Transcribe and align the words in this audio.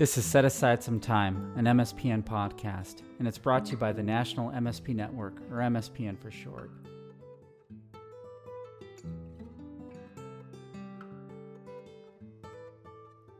This 0.00 0.16
is 0.16 0.24
Set 0.24 0.46
Aside 0.46 0.82
Some 0.82 0.98
Time, 0.98 1.52
an 1.56 1.66
MSPN 1.66 2.24
podcast, 2.24 3.02
and 3.18 3.28
it's 3.28 3.36
brought 3.36 3.66
to 3.66 3.72
you 3.72 3.76
by 3.76 3.92
the 3.92 4.02
National 4.02 4.48
MSP 4.50 4.94
Network, 4.94 5.34
or 5.50 5.58
MSPN 5.58 6.18
for 6.18 6.30
short. 6.30 6.70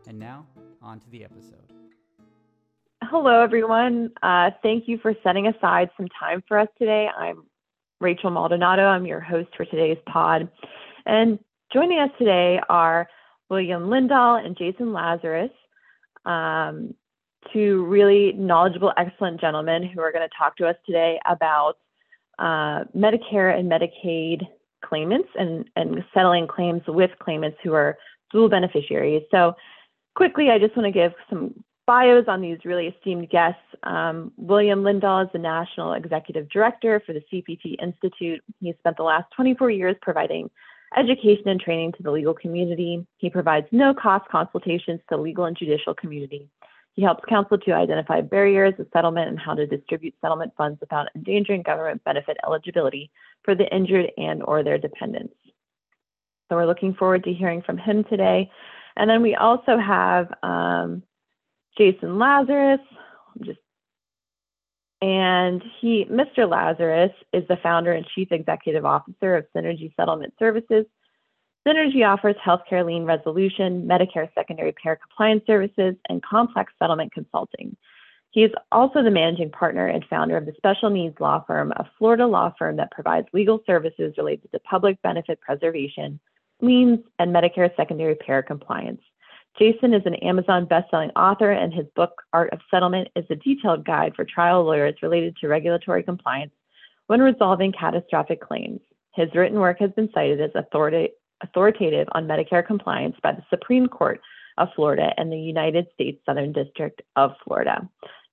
And 0.07 0.19
now, 0.19 0.47
on 0.83 1.01
to 1.01 1.09
the 1.09 1.25
episode. 1.25 1.73
Hello, 3.05 3.41
everyone. 3.41 4.11
Uh, 4.23 4.51
thank 4.63 4.87
you 4.87 4.99
for 4.99 5.15
setting 5.23 5.47
aside 5.47 5.89
some 5.97 6.09
time 6.09 6.45
for 6.47 6.59
us 6.59 6.69
today. 6.77 7.09
I'm 7.19 7.45
Rachel 8.03 8.29
Maldonado. 8.29 8.83
I'm 8.83 9.07
your 9.07 9.21
host 9.21 9.49
for 9.57 9.65
today's 9.65 9.97
pod. 10.13 10.51
And 11.07 11.39
joining 11.73 12.01
us 12.01 12.11
today 12.19 12.61
are 12.69 13.09
William 13.49 13.85
Lindahl 13.85 14.45
and 14.45 14.59
Jason 14.59 14.93
Lazarus 14.93 15.51
um, 16.31 16.95
two 17.53 17.85
really 17.87 18.33
knowledgeable, 18.33 18.93
excellent 18.97 19.41
gentlemen 19.41 19.83
who 19.83 20.01
are 20.01 20.13
going 20.13 20.27
to 20.27 20.35
talk 20.37 20.57
to 20.59 20.67
us 20.67 20.77
today 20.87 21.19
about 21.29 21.75
uh, 22.39 22.85
Medicare 22.97 23.57
and 23.59 23.71
Medicaid 23.71 24.47
claimants 24.85 25.29
and, 25.39 25.69
and 25.77 26.05
settling 26.15 26.47
claims 26.47 26.83
with 26.87 27.11
claimants 27.19 27.59
who 27.63 27.75
are 27.75 27.99
dual 28.33 28.49
beneficiaries. 28.49 29.23
So, 29.31 29.55
quickly, 30.15 30.51
I 30.51 30.59
just 30.59 30.77
want 30.77 30.87
to 30.87 30.93
give 30.93 31.13
some 31.29 31.55
bios 31.87 32.27
on 32.29 32.41
these 32.41 32.59
really 32.65 32.87
esteemed 32.87 33.31
guests. 33.31 33.61
Um, 33.83 34.33
William 34.37 34.83
Lindahl 34.83 35.25
is 35.25 35.31
the 35.33 35.39
National 35.39 35.95
Executive 35.95 36.49
Director 36.49 37.03
for 37.05 37.13
the 37.13 37.23
CPT 37.33 37.77
Institute. 37.83 38.43
He 38.61 38.73
spent 38.79 38.97
the 38.97 39.03
last 39.03 39.27
24 39.35 39.71
years 39.71 39.97
providing 40.01 40.51
education 40.97 41.49
and 41.49 41.61
training 41.61 41.93
to 41.93 42.03
the 42.03 42.11
legal 42.11 42.35
community. 42.35 43.07
He 43.19 43.31
provides 43.31 43.67
no 43.71 43.95
cost 43.95 44.29
consultations 44.31 45.01
to 45.01 45.17
the 45.17 45.23
legal 45.23 45.45
and 45.45 45.57
judicial 45.57 45.95
community. 45.95 46.49
He 46.95 47.03
helps 47.03 47.25
counsel 47.29 47.59
to 47.59 47.73
identify 47.73 48.21
barriers 48.21 48.75
of 48.79 48.87
settlement 48.93 49.29
and 49.29 49.39
how 49.39 49.55
to 49.55 49.67
distribute 49.67 50.15
settlement 50.21 50.53
funds 50.57 50.81
without 50.81 51.07
endangering 51.15 51.63
government 51.63 52.03
benefit 52.05 52.37
eligibility 52.45 53.11
for 53.45 53.55
the 53.55 53.73
injured 53.75 54.11
and 54.17 54.43
or 54.43 54.63
their 54.63 54.79
dependents. 54.79 55.35
So 56.49 56.57
we're 56.57 56.67
looking 56.67 56.95
forward 56.95 57.25
to 57.25 57.33
hearing 57.33 57.63
from 57.63 57.79
him 57.79 58.05
today. 58.05 58.51
And 58.97 59.09
then 59.09 59.23
we 59.23 59.37
also 59.37 59.79
have 59.79 60.35
um, 60.43 61.03
Jason 61.79 62.19
Lazarus. 62.19 62.81
I'm 63.35 63.45
just 63.45 63.61
and 65.03 65.63
he, 65.81 66.05
Mr. 66.07 66.49
Lazarus, 66.49 67.13
is 67.33 67.47
the 67.49 67.57
founder 67.63 67.93
and 67.93 68.07
chief 68.15 68.29
executive 68.33 68.85
officer 68.85 69.37
of 69.37 69.47
Synergy 69.57 69.95
Settlement 69.97 70.35
Services. 70.39 70.85
Synergy 71.67 72.07
offers 72.07 72.37
healthcare 72.45 72.85
lien 72.85 73.05
resolution, 73.05 73.87
Medicare 73.87 74.29
secondary 74.35 74.73
payer 74.73 74.97
compliance 74.97 75.45
services, 75.47 75.95
and 76.09 76.23
complex 76.23 76.73
settlement 76.79 77.13
consulting. 77.13 77.77
He 78.31 78.45
is 78.45 78.53
also 78.71 79.03
the 79.03 79.11
managing 79.11 79.51
partner 79.51 79.87
and 79.87 80.05
founder 80.09 80.37
of 80.37 80.47
the 80.47 80.53
Special 80.57 80.89
Needs 80.89 81.19
Law 81.19 81.45
Firm, 81.47 81.73
a 81.73 81.91
Florida 81.99 82.27
law 82.27 82.53
firm 82.59 82.77
that 82.77 82.93
provides 82.93 83.27
legal 83.33 83.61
services 83.67 84.15
related 84.17 84.53
to 84.53 84.61
public 84.61 85.01
benefit 85.03 85.41
preservation, 85.41 86.21
liens, 86.61 87.01
and 87.19 87.35
Medicare 87.35 87.75
secondary 87.77 88.15
payer 88.15 88.43
compliance. 88.43 89.01
Jason 89.59 89.93
is 89.93 90.03
an 90.07 90.15
Amazon 90.17 90.67
bestselling 90.67 91.11
author, 91.17 91.51
and 91.51 91.73
his 91.73 91.87
book, 91.95 92.23
Art 92.33 92.53
of 92.53 92.61
Settlement, 92.71 93.09
is 93.17 93.25
a 93.31 93.37
detailed 93.37 93.85
guide 93.85 94.15
for 94.17 94.25
trial 94.25 94.65
lawyers 94.65 94.95
related 95.03 95.37
to 95.37 95.49
regulatory 95.49 96.03
compliance 96.03 96.53
when 97.09 97.21
resolving 97.21 97.73
catastrophic 97.73 98.41
claims. 98.41 98.81
His 99.15 99.29
written 99.35 99.59
work 99.59 99.79
has 99.81 99.91
been 99.91 100.09
cited 100.15 100.41
as 100.41 100.51
authoritative 100.55 102.09
on 102.13 102.29
Medicare 102.29 102.67
compliance 102.67 103.17
by 103.23 103.33
the 103.33 103.45
Supreme 103.51 103.89
Court 103.89 104.21
of 104.57 104.69
Florida 104.77 105.13
and 105.17 105.33
the 105.33 105.39
United 105.39 105.89
States 105.95 106.23
Southern 106.25 106.53
District 106.53 107.03
of 107.17 107.33
Florida. 107.45 107.89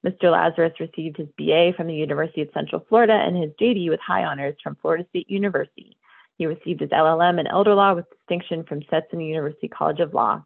Mr. 0.06 0.32
Lazarus 0.32 0.80
received 0.80 1.18
his 1.18 1.28
BA 1.38 1.74
from 1.76 1.88
the 1.88 1.96
University 1.96 2.42
of 2.42 2.50
Central 2.54 2.86
Florida 2.88 3.14
and 3.14 3.36
his 3.36 3.52
JD 3.60 3.90
with 3.90 4.00
high 4.00 4.24
honors 4.24 4.56
from 4.64 4.78
Florida 4.82 5.06
State 5.10 5.30
University. 5.30 5.98
He 6.38 6.46
received 6.46 6.82
his 6.82 6.92
LLM 6.92 7.40
in 7.40 7.48
elder 7.48 7.74
law 7.74 7.96
with 7.96 8.10
distinction 8.12 8.64
from 8.64 8.84
Stetson 8.84 9.20
University 9.20 9.68
College 9.68 10.00
of 10.00 10.14
Law. 10.14 10.44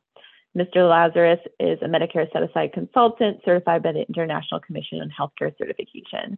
Mr. 0.57 0.89
Lazarus 0.89 1.39
is 1.59 1.79
a 1.81 1.85
Medicare 1.85 2.31
set 2.33 2.43
aside 2.43 2.73
consultant 2.73 3.39
certified 3.45 3.83
by 3.83 3.91
the 3.91 4.05
International 4.07 4.59
Commission 4.59 4.99
on 4.99 5.09
Healthcare 5.09 5.57
Certification. 5.57 6.37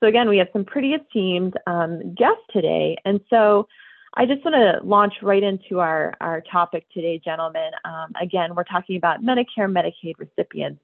So, 0.00 0.06
again, 0.06 0.28
we 0.28 0.38
have 0.38 0.48
some 0.52 0.64
pretty 0.64 0.94
esteemed 0.94 1.54
um, 1.66 2.14
guests 2.14 2.42
today. 2.52 2.96
And 3.04 3.20
so, 3.28 3.68
I 4.14 4.26
just 4.26 4.44
want 4.44 4.54
to 4.56 4.86
launch 4.86 5.14
right 5.22 5.42
into 5.42 5.80
our, 5.80 6.14
our 6.20 6.42
topic 6.42 6.86
today, 6.92 7.18
gentlemen. 7.24 7.70
Um, 7.84 8.12
again, 8.20 8.54
we're 8.54 8.64
talking 8.64 8.96
about 8.96 9.22
Medicare, 9.22 9.70
Medicaid 9.70 10.14
recipients 10.18 10.82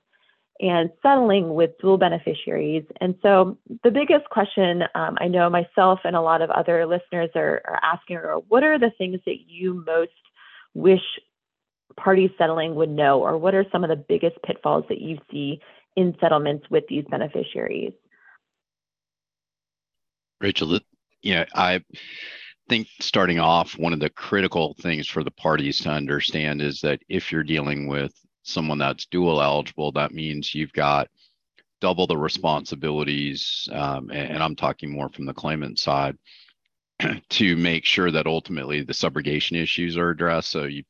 and 0.60 0.90
settling 1.02 1.54
with 1.54 1.78
dual 1.78 1.98
beneficiaries. 1.98 2.84
And 3.00 3.14
so, 3.22 3.58
the 3.84 3.90
biggest 3.90 4.28
question 4.30 4.82
um, 4.94 5.16
I 5.20 5.28
know 5.28 5.48
myself 5.48 6.00
and 6.04 6.16
a 6.16 6.20
lot 6.20 6.42
of 6.42 6.50
other 6.50 6.86
listeners 6.86 7.30
are, 7.34 7.62
are 7.64 7.80
asking 7.82 8.16
are 8.16 8.38
what 8.48 8.64
are 8.64 8.78
the 8.78 8.92
things 8.98 9.20
that 9.26 9.40
you 9.46 9.84
most 9.86 10.12
wish 10.74 11.00
parties 11.96 12.30
settling 12.38 12.74
would 12.74 12.90
know, 12.90 13.20
or 13.20 13.36
what 13.38 13.54
are 13.54 13.64
some 13.72 13.84
of 13.84 13.90
the 13.90 13.96
biggest 13.96 14.36
pitfalls 14.42 14.84
that 14.88 15.00
you 15.00 15.18
see 15.30 15.60
in 15.96 16.16
settlements 16.20 16.66
with 16.70 16.84
these 16.88 17.04
beneficiaries? 17.10 17.92
Rachel, 20.40 20.78
you 21.22 21.34
know, 21.34 21.44
I 21.54 21.82
think 22.68 22.88
starting 23.00 23.40
off, 23.40 23.76
one 23.78 23.92
of 23.92 24.00
the 24.00 24.10
critical 24.10 24.76
things 24.80 25.08
for 25.08 25.24
the 25.24 25.30
parties 25.30 25.80
to 25.80 25.90
understand 25.90 26.62
is 26.62 26.80
that 26.80 27.00
if 27.08 27.32
you're 27.32 27.42
dealing 27.42 27.88
with 27.88 28.12
someone 28.42 28.78
that's 28.78 29.06
dual 29.06 29.42
eligible, 29.42 29.90
that 29.92 30.12
means 30.12 30.54
you've 30.54 30.72
got 30.72 31.08
double 31.80 32.06
the 32.06 32.16
responsibilities, 32.16 33.68
um, 33.72 34.10
and, 34.10 34.32
and 34.32 34.42
I'm 34.42 34.56
talking 34.56 34.90
more 34.90 35.08
from 35.08 35.26
the 35.26 35.34
claimant 35.34 35.78
side 35.78 36.16
to 37.30 37.56
make 37.56 37.84
sure 37.84 38.10
that 38.10 38.26
ultimately 38.26 38.82
the 38.82 38.92
subrogation 38.92 39.60
issues 39.60 39.96
are 39.96 40.10
addressed. 40.10 40.50
So 40.50 40.64
you 40.64 40.84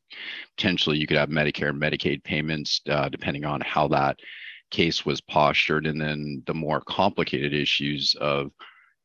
potentially 0.57 0.99
you 0.99 1.07
could 1.07 1.17
have 1.17 1.29
Medicare 1.29 1.71
and 1.71 1.81
Medicaid 1.81 2.25
payments 2.25 2.81
uh, 2.89 3.09
depending 3.09 3.45
on 3.45 3.61
how 3.61 3.89
that 3.89 4.19
case 4.71 5.05
was 5.05 5.21
postured, 5.21 5.87
and 5.87 6.01
then 6.01 6.43
the 6.47 6.55
more 6.55 6.81
complicated 6.81 7.55
issues 7.55 8.15
of 8.21 8.51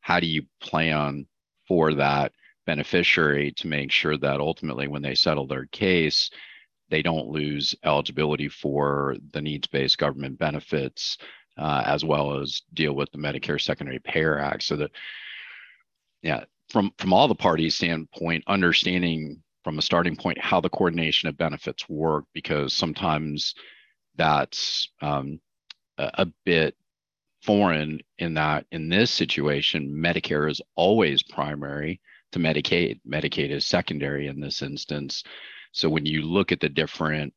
how 0.00 0.20
do 0.20 0.26
you 0.26 0.42
plan 0.60 1.26
for 1.66 1.94
that 1.94 2.32
beneficiary 2.66 3.52
to 3.52 3.66
make 3.66 3.90
sure 3.90 4.16
that 4.16 4.40
ultimately 4.40 4.88
when 4.88 5.02
they 5.02 5.14
settle 5.14 5.46
their 5.46 5.66
case 5.66 6.30
they 6.90 7.02
don't 7.02 7.28
lose 7.28 7.74
eligibility 7.84 8.48
for 8.48 9.16
the 9.32 9.40
needs-based 9.40 9.98
government 9.98 10.38
benefits 10.38 11.18
uh, 11.58 11.82
as 11.86 12.04
well 12.04 12.40
as 12.40 12.62
deal 12.72 12.94
with 12.94 13.10
the 13.12 13.18
medicare 13.18 13.60
secondary 13.60 13.98
payer 13.98 14.38
act 14.38 14.62
so 14.62 14.76
that 14.76 14.90
yeah 16.22 16.44
from 16.74 16.92
from 16.98 17.12
all 17.12 17.28
the 17.28 17.36
parties 17.36 17.76
standpoint 17.76 18.42
understanding 18.48 19.40
from 19.62 19.78
a 19.78 19.82
starting 19.82 20.16
point 20.16 20.36
how 20.40 20.60
the 20.60 20.68
coordination 20.68 21.28
of 21.28 21.38
benefits 21.38 21.88
work 21.88 22.24
because 22.34 22.72
sometimes 22.72 23.54
that's 24.16 24.88
um, 25.00 25.38
a, 25.98 26.10
a 26.14 26.26
bit 26.44 26.74
foreign 27.42 28.00
in 28.18 28.34
that 28.34 28.66
in 28.72 28.88
this 28.88 29.12
situation 29.12 29.88
medicare 29.88 30.50
is 30.50 30.60
always 30.74 31.22
primary 31.22 32.00
to 32.32 32.40
medicaid. 32.40 33.00
Medicaid 33.08 33.50
is 33.50 33.64
secondary 33.64 34.26
in 34.26 34.40
this 34.40 34.60
instance. 34.60 35.22
So 35.70 35.88
when 35.88 36.04
you 36.04 36.22
look 36.22 36.50
at 36.50 36.58
the 36.58 36.68
different 36.68 37.32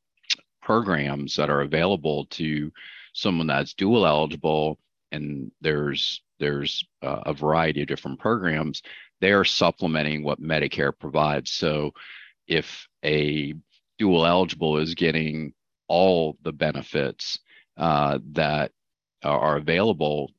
programs 0.64 1.36
that 1.36 1.52
are 1.52 1.62
available 1.62 2.26
to 2.32 2.72
someone 3.14 3.46
that's 3.46 3.76
dual 3.76 4.08
eligible 4.08 4.80
and 5.12 5.52
there's 5.62 6.24
there's 6.40 6.84
uh, 7.04 7.22
a 7.28 7.34
variety 7.34 7.84
of 7.84 7.88
different 7.88 8.20
programs 8.20 8.82
they're 9.22 9.46
supplementing 9.46 10.24
what 10.24 10.42
Medicare 10.42 10.98
provides. 10.98 11.52
So 11.52 11.94
if 12.48 12.88
a 13.04 13.54
dual 13.98 14.26
eligible 14.26 14.78
is 14.78 14.96
getting 14.96 15.54
all 15.88 16.38
the 16.44 16.52
benefits 16.52 17.40
uh, 17.78 18.20
that 18.34 18.72
are 19.24 19.58
available 19.58 20.32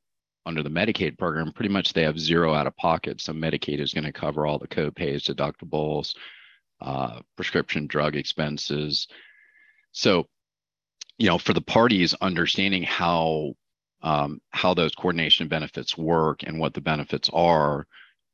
under 0.45 0.63
the 0.63 0.69
Medicaid 0.69 1.17
program, 1.17 1.51
pretty 1.51 1.69
much 1.69 1.93
they 1.93 2.03
have 2.03 2.19
zero 2.19 2.53
out 2.53 2.67
of 2.67 2.75
pocket. 2.77 3.21
So 3.21 3.33
Medicaid 3.33 3.79
is 3.79 3.93
going 3.93 4.05
to 4.05 4.11
cover 4.11 4.45
all 4.45 4.57
the 4.57 4.67
copays, 4.67 5.23
deductibles, 5.23 6.15
uh, 6.81 7.19
prescription 7.35 7.87
drug 7.87 8.15
expenses. 8.15 9.07
So, 9.91 10.27
you 11.17 11.27
know, 11.27 11.37
for 11.37 11.53
the 11.53 11.61
parties, 11.61 12.13
understanding 12.21 12.83
how 12.83 13.53
um, 14.01 14.39
how 14.51 14.73
those 14.73 14.95
coordination 14.95 15.49
benefits 15.49 15.97
work 15.97 16.43
and 16.43 16.57
what 16.57 16.73
the 16.73 16.79
benefits 16.79 17.29
are 17.33 17.85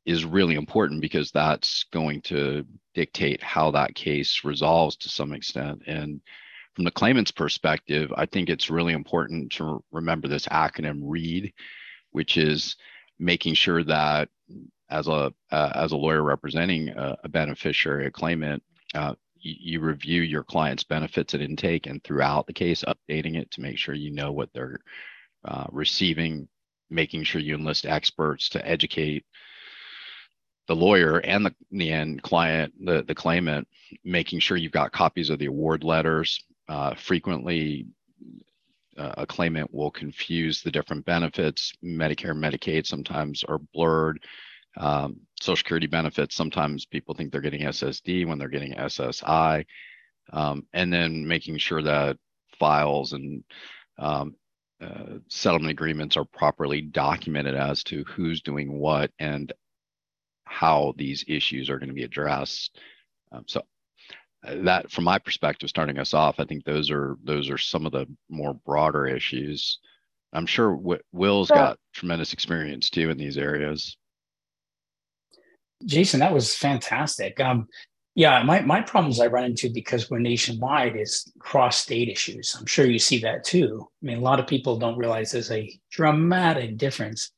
is 0.06 0.24
really 0.24 0.54
important 0.54 1.00
because 1.00 1.32
that's 1.32 1.84
going 1.92 2.22
to 2.22 2.64
dictate 2.94 3.42
how 3.42 3.72
that 3.72 3.94
case 3.94 4.42
resolves 4.44 4.96
to 4.96 5.08
some 5.08 5.32
extent. 5.32 5.82
And 5.86 6.20
from 6.74 6.84
the 6.84 6.92
claimant's 6.92 7.32
perspective, 7.32 8.12
I 8.16 8.26
think 8.26 8.48
it's 8.48 8.70
really 8.70 8.92
important 8.92 9.52
to 9.52 9.82
remember 9.90 10.28
this 10.28 10.46
acronym 10.46 11.00
READ, 11.02 11.52
which 12.12 12.36
is 12.36 12.76
making 13.18 13.54
sure 13.54 13.82
that 13.82 14.28
as 14.88 15.08
a 15.08 15.32
uh, 15.50 15.72
as 15.74 15.90
a 15.90 15.96
lawyer 15.96 16.22
representing 16.22 16.90
a, 16.90 17.16
a 17.24 17.28
beneficiary, 17.28 18.06
a 18.06 18.10
claimant, 18.10 18.62
uh, 18.94 19.14
you 19.40 19.80
review 19.80 20.22
your 20.22 20.44
client's 20.44 20.84
benefits 20.84 21.34
and 21.34 21.42
intake 21.42 21.86
and 21.86 22.02
throughout 22.04 22.46
the 22.46 22.52
case 22.52 22.84
updating 22.86 23.36
it 23.36 23.50
to 23.50 23.60
make 23.60 23.78
sure 23.78 23.94
you 23.94 24.10
know 24.12 24.32
what 24.32 24.50
they're 24.52 24.78
uh, 25.44 25.66
receiving 25.70 26.48
making 26.90 27.24
sure 27.24 27.40
you 27.40 27.54
enlist 27.54 27.86
experts 27.86 28.48
to 28.48 28.66
educate 28.66 29.24
the 30.68 30.76
lawyer 30.76 31.18
and 31.18 31.46
the, 31.46 31.54
the 31.70 31.92
end 31.92 32.22
client 32.22 32.72
the, 32.84 33.02
the 33.02 33.14
claimant 33.14 33.66
making 34.04 34.40
sure 34.40 34.56
you've 34.56 34.72
got 34.72 34.92
copies 34.92 35.30
of 35.30 35.38
the 35.38 35.46
award 35.46 35.84
letters. 35.84 36.44
Uh, 36.68 36.94
frequently 36.94 37.86
uh, 38.98 39.14
a 39.18 39.26
claimant 39.26 39.72
will 39.72 39.90
confuse 39.90 40.62
the 40.62 40.70
different 40.70 41.04
benefits. 41.04 41.72
Medicare 41.84 42.30
and 42.30 42.42
medicaid 42.42 42.86
sometimes 42.86 43.44
are 43.44 43.60
blurred. 43.72 44.18
Um, 44.76 45.20
social 45.40 45.56
security 45.56 45.86
benefits 45.86 46.34
sometimes 46.34 46.84
people 46.84 47.14
think 47.14 47.32
they're 47.32 47.40
getting 47.40 47.62
ssd 47.62 48.26
when 48.26 48.38
they're 48.38 48.48
getting 48.48 48.74
ssi 48.74 49.64
um, 50.34 50.66
and 50.74 50.92
then 50.92 51.26
making 51.26 51.56
sure 51.56 51.82
that 51.82 52.18
files 52.58 53.14
and 53.14 53.42
um, 53.98 54.34
uh, 54.82 55.18
settlement 55.28 55.70
agreements 55.70 56.16
are 56.16 56.26
properly 56.26 56.82
documented 56.82 57.54
as 57.54 57.82
to 57.84 58.04
who's 58.04 58.42
doing 58.42 58.78
what 58.78 59.10
and 59.18 59.52
how 60.56 60.94
these 60.96 61.22
issues 61.28 61.68
are 61.68 61.78
going 61.78 61.90
to 61.90 61.94
be 61.94 62.04
addressed. 62.04 62.78
Um, 63.30 63.44
so 63.46 63.60
uh, 64.46 64.54
that, 64.62 64.90
from 64.90 65.04
my 65.04 65.18
perspective, 65.18 65.68
starting 65.68 65.98
us 65.98 66.14
off, 66.14 66.36
I 66.38 66.44
think 66.44 66.64
those 66.64 66.90
are 66.90 67.18
those 67.22 67.50
are 67.50 67.58
some 67.58 67.84
of 67.84 67.92
the 67.92 68.06
more 68.30 68.54
broader 68.54 69.06
issues. 69.06 69.78
I'm 70.32 70.46
sure 70.46 70.78
Will's 71.12 71.50
got 71.50 71.78
tremendous 71.94 72.32
experience 72.32 72.90
too 72.90 73.10
in 73.10 73.18
these 73.18 73.38
areas. 73.38 73.96
Jason, 75.84 76.20
that 76.20 76.32
was 76.32 76.54
fantastic. 76.54 77.38
Um, 77.38 77.68
yeah, 78.14 78.42
my, 78.42 78.60
my 78.62 78.80
problems 78.80 79.20
I 79.20 79.26
run 79.26 79.44
into 79.44 79.70
because 79.70 80.10
we're 80.10 80.18
nationwide 80.18 80.96
is 80.96 81.30
cross 81.38 81.76
state 81.76 82.08
issues. 82.08 82.56
I'm 82.58 82.66
sure 82.66 82.86
you 82.86 82.98
see 82.98 83.18
that 83.20 83.44
too. 83.44 83.86
I 84.02 84.06
mean, 84.06 84.18
a 84.18 84.22
lot 84.22 84.40
of 84.40 84.46
people 84.46 84.78
don't 84.78 84.96
realize 84.96 85.30
there's 85.30 85.50
a 85.50 85.70
dramatic 85.90 86.78
difference 86.78 87.30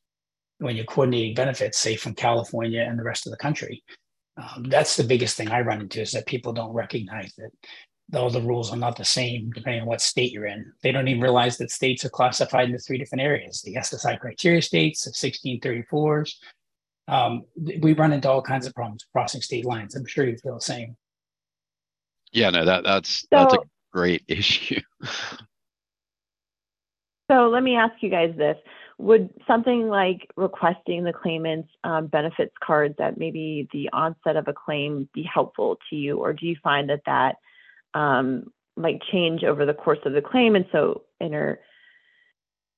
when 0.58 0.76
you're 0.76 0.84
coordinating 0.84 1.34
benefits, 1.34 1.78
say 1.78 1.96
from 1.96 2.14
California 2.14 2.82
and 2.82 2.98
the 2.98 3.04
rest 3.04 3.26
of 3.26 3.30
the 3.30 3.36
country. 3.36 3.82
Um, 4.36 4.64
that's 4.68 4.96
the 4.96 5.04
biggest 5.04 5.36
thing 5.36 5.50
I 5.50 5.60
run 5.60 5.80
into 5.80 6.00
is 6.00 6.12
that 6.12 6.26
people 6.26 6.52
don't 6.52 6.72
recognize 6.72 7.34
that 7.36 7.50
all 8.18 8.30
the 8.30 8.40
rules 8.40 8.72
are 8.72 8.76
not 8.76 8.96
the 8.96 9.04
same 9.04 9.50
depending 9.50 9.82
on 9.82 9.88
what 9.88 10.00
state 10.00 10.32
you're 10.32 10.46
in. 10.46 10.72
They 10.82 10.92
don't 10.92 11.08
even 11.08 11.22
realize 11.22 11.58
that 11.58 11.70
states 11.70 12.04
are 12.04 12.10
classified 12.10 12.68
into 12.68 12.78
three 12.78 12.98
different 12.98 13.22
areas 13.22 13.62
the 13.62 13.74
SSI 13.74 14.18
criteria 14.20 14.62
states, 14.62 15.04
the 15.04 15.10
1634s, 15.10 16.34
um, 17.08 17.44
we 17.80 17.94
run 17.94 18.12
into 18.12 18.30
all 18.30 18.42
kinds 18.42 18.66
of 18.66 18.74
problems 18.74 19.06
crossing 19.12 19.40
state 19.40 19.64
lines. 19.64 19.94
I'm 19.94 20.06
sure 20.06 20.26
you 20.26 20.36
feel 20.36 20.56
the 20.56 20.60
same. 20.60 20.94
Yeah, 22.32 22.50
no, 22.50 22.66
that 22.66 22.84
that's 22.84 23.20
so, 23.20 23.26
that's 23.30 23.54
a 23.54 23.58
great 23.92 24.22
issue. 24.28 24.80
so 27.30 27.48
let 27.48 27.62
me 27.62 27.76
ask 27.76 27.94
you 28.02 28.10
guys 28.10 28.34
this: 28.36 28.58
Would 28.98 29.30
something 29.46 29.88
like 29.88 30.28
requesting 30.36 31.04
the 31.04 31.12
claimant's 31.12 31.70
um, 31.84 32.08
benefits 32.08 32.54
cards 32.62 32.96
at 32.98 33.16
maybe 33.16 33.68
the 33.72 33.88
onset 33.92 34.36
of 34.36 34.48
a 34.48 34.52
claim 34.52 35.08
be 35.14 35.22
helpful 35.22 35.78
to 35.88 35.96
you, 35.96 36.18
or 36.18 36.32
do 36.32 36.46
you 36.46 36.56
find 36.62 36.90
that 36.90 37.02
that 37.06 37.36
um, 37.94 38.52
might 38.76 39.00
change 39.12 39.44
over 39.44 39.64
the 39.64 39.74
course 39.74 40.00
of 40.04 40.14
the 40.14 40.22
claim, 40.22 40.56
and 40.56 40.66
so 40.72 41.02
inter 41.20 41.60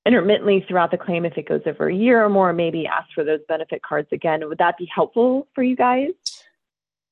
intermittently 0.06 0.64
throughout 0.66 0.90
the 0.90 0.98
claim 0.98 1.24
if 1.24 1.36
it 1.36 1.48
goes 1.48 1.60
over 1.66 1.88
a 1.88 1.94
year 1.94 2.24
or 2.24 2.28
more, 2.28 2.52
maybe 2.52 2.86
ask 2.86 3.08
for 3.14 3.24
those 3.24 3.40
benefit 3.48 3.82
cards 3.82 4.08
again. 4.12 4.46
Would 4.48 4.58
that 4.58 4.78
be 4.78 4.88
helpful 4.92 5.46
for 5.54 5.62
you 5.62 5.76
guys? 5.76 6.10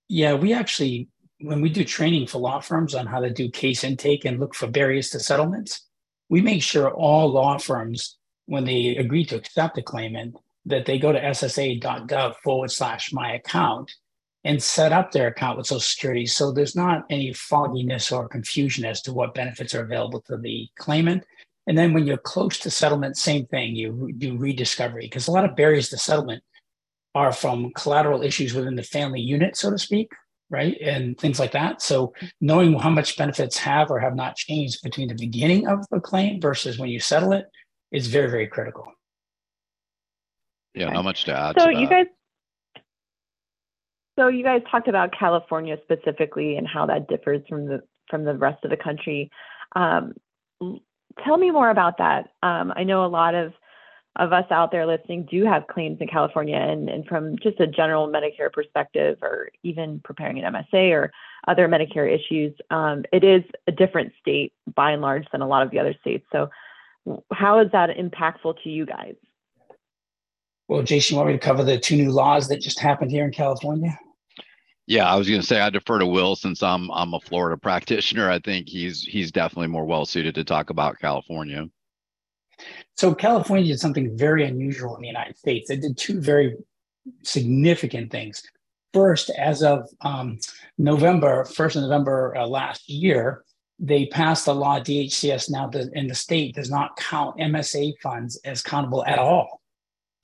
Yeah, 0.09 0.35
we 0.35 0.55
actually, 0.55 1.09
when 1.41 1.61
we 1.61 1.69
do 1.69 1.85
training 1.85 2.27
for 2.29 2.39
law 2.39 2.61
firms 2.61 2.95
on 2.95 3.07
how 3.07 3.21
to 3.21 3.31
do 3.31 3.51
case 3.51 3.85
intake 3.85 4.25
and 4.25 4.41
look 4.41 4.55
for 4.55 4.67
barriers 4.67 5.11
to 5.11 5.21
settlements, 5.21 5.87
we 6.31 6.41
make 6.41 6.63
sure 6.63 6.91
all 6.91 7.31
law 7.31 7.59
firms, 7.59 8.17
when 8.49 8.65
they 8.65 8.97
agree 8.97 9.25
to 9.27 9.37
accept 9.37 9.77
the 9.77 9.83
claimant, 9.83 10.37
that 10.67 10.87
they 10.87 10.99
go 10.99 11.12
to 11.12 11.21
ssa.gov 11.21 12.37
forward 12.37 12.71
slash 12.71 13.12
my 13.12 13.35
account 13.35 13.91
and 14.45 14.62
set 14.62 14.93
up 14.93 15.11
their 15.11 15.29
account 15.29 15.56
with 15.56 15.67
Social 15.67 15.81
Security 15.81 16.27
so 16.27 16.53
there's 16.53 16.77
not 16.77 17.05
any 17.11 17.33
fogginess 17.33 18.12
or 18.12 18.29
confusion 18.29 18.85
as 18.85 19.00
to 19.03 19.12
what 19.12 19.35
benefits 19.35 19.75
are 19.75 19.83
available 19.83 20.21
to 20.23 20.37
the 20.37 20.69
claimant 20.77 21.25
and 21.69 21.77
then 21.77 21.93
when 21.93 22.06
you're 22.06 22.17
close 22.17 22.59
to 22.61 22.71
settlement, 22.71 23.19
same 23.19 23.45
thing, 23.45 23.77
you 23.77 24.11
do 24.17 24.39
rediscovery 24.39 25.03
because 25.03 25.29
a 25.29 25.31
lot 25.31 25.45
of 25.45 25.55
barriers 25.55 25.91
to 25.91 25.99
settlement 25.99 26.43
are 27.15 27.31
from 27.31 27.73
collateral 27.77 28.23
issues 28.23 28.55
within 28.55 28.75
the 28.75 28.83
family 28.83 29.21
unit, 29.21 29.55
so 29.55 29.71
to 29.71 29.77
speak, 29.77 30.11
right? 30.49 30.79
And 30.81 31.19
things 31.19 31.39
like 31.39 31.53
that. 31.53 31.83
So 31.83 32.15
knowing 32.41 32.73
how 32.79 32.89
much 32.89 33.19
benefits 33.19 33.59
have 33.59 33.91
or 33.91 34.00
have 34.00 34.17
not 34.17 34.37
changed 34.37 34.83
between 34.83 35.09
the 35.09 35.15
beginning 35.15 35.69
of 35.69 35.85
a 35.93 36.00
claim 36.00 36.41
versus 36.41 36.79
when 36.79 36.89
you 36.89 37.00
settle 37.00 37.35
it 37.35 37.45
is 37.93 38.06
very, 38.08 38.31
very 38.31 38.46
critical. 38.46 38.93
Yeah, 40.75 40.87
okay. 40.87 40.94
not 40.94 41.05
much 41.05 41.25
to 41.25 41.37
add. 41.37 41.56
So 41.58 41.67
to 41.67 41.79
you 41.79 41.88
guys 41.88 42.06
so 44.19 44.26
you 44.26 44.43
guys 44.43 44.62
talked 44.69 44.88
about 44.88 45.12
California 45.17 45.76
specifically 45.82 46.56
and 46.56 46.67
how 46.67 46.87
that 46.87 47.06
differs 47.08 47.40
from 47.49 47.67
the 47.67 47.82
from 48.11 48.25
the 48.25 48.35
rest 48.35 48.64
of 48.64 48.70
the 48.70 48.76
country. 48.76 49.31
Um, 49.76 50.14
tell 51.25 51.37
me 51.37 51.50
more 51.52 51.70
about 51.70 51.99
that. 51.99 52.31
Um, 52.43 52.73
I 52.75 52.82
know 52.82 53.05
a 53.05 53.06
lot 53.06 53.35
of 53.35 53.52
of 54.17 54.32
us 54.32 54.46
out 54.50 54.73
there 54.73 54.87
listening 54.87 55.29
do 55.31 55.44
have 55.44 55.69
claims 55.69 55.99
in 56.00 56.08
California, 56.08 56.56
and, 56.56 56.88
and 56.88 57.06
from 57.06 57.38
just 57.40 57.61
a 57.61 57.67
general 57.69 58.08
Medicare 58.08 58.52
perspective, 58.52 59.19
or 59.23 59.50
even 59.62 60.00
preparing 60.02 60.43
an 60.43 60.52
MSA 60.52 60.90
or 60.90 61.12
other 61.46 61.69
Medicare 61.69 62.12
issues, 62.12 62.52
um, 62.70 63.05
it 63.12 63.23
is 63.23 63.44
a 63.69 63.73
different 63.73 64.12
state 64.20 64.52
by 64.75 64.90
and 64.90 65.02
large 65.02 65.26
than 65.31 65.43
a 65.43 65.46
lot 65.46 65.62
of 65.62 65.70
the 65.70 65.79
other 65.79 65.94
states. 66.00 66.26
So, 66.32 66.50
how 67.33 67.61
is 67.61 67.71
that 67.73 67.91
impactful 67.91 68.63
to 68.63 68.71
you 68.71 68.87
guys? 68.87 69.15
Well, 70.69 70.83
Jason, 70.83 71.15
you 71.15 71.19
want 71.19 71.29
me 71.29 71.35
to 71.35 71.39
cover 71.39 71.65
the 71.65 71.79
two 71.79 71.97
new 71.97 72.11
laws 72.11 72.49
that 72.49 72.61
just 72.61 72.79
happened 72.79 73.11
here 73.11 73.25
in 73.25 73.33
California? 73.33 73.99
Yeah, 74.87 75.11
I 75.11 75.17
was 75.17 75.29
going 75.29 75.41
to 75.41 75.47
say 75.47 75.61
I 75.61 75.71
defer 75.71 75.99
to 75.99 76.07
Will 76.07 76.37
since 76.37 76.63
I'm 76.63 76.91
I'm 76.91 77.15
a 77.15 77.21
Florida 77.21 77.57
practitioner. 77.63 78.31
I 78.31 78.39
think 78.39 78.69
he's 78.69 79.03
he's 79.03 79.31
definitely 79.33 79.69
more 79.69 79.85
well 79.85 80.07
suited 80.07 80.35
to 80.35 80.45
talk 80.45 80.71
about 80.71 80.99
California. 80.99 81.67
So 82.97 83.15
California 83.15 83.67
did 83.67 83.81
something 83.81 84.17
very 84.17 84.45
unusual 84.45 84.97
in 84.97 85.03
the 85.03 85.09
United 85.09 85.39
States. 85.39 85.71
It 85.71 85.83
did 85.83 85.97
two 85.97 86.21
very 86.21 86.57
significant 87.23 88.11
things. 88.11 88.43
First, 88.93 89.31
as 89.31 89.62
of 89.62 89.88
um, 90.00 90.38
November, 90.79 91.45
first 91.45 91.77
of 91.77 91.83
November 91.83 92.35
uh, 92.37 92.47
last 92.47 92.88
year, 92.88 93.45
they 93.78 94.06
passed 94.06 94.47
the 94.47 94.54
law. 94.54 94.80
DHCS 94.80 95.50
now 95.50 95.70
in 95.92 96.08
the 96.08 96.14
state 96.14 96.54
does 96.54 96.70
not 96.70 96.97
count 96.97 97.38
MSA 97.38 97.99
funds 98.02 98.40
as 98.44 98.62
countable 98.62 99.04
at 99.04 99.18
all. 99.18 99.61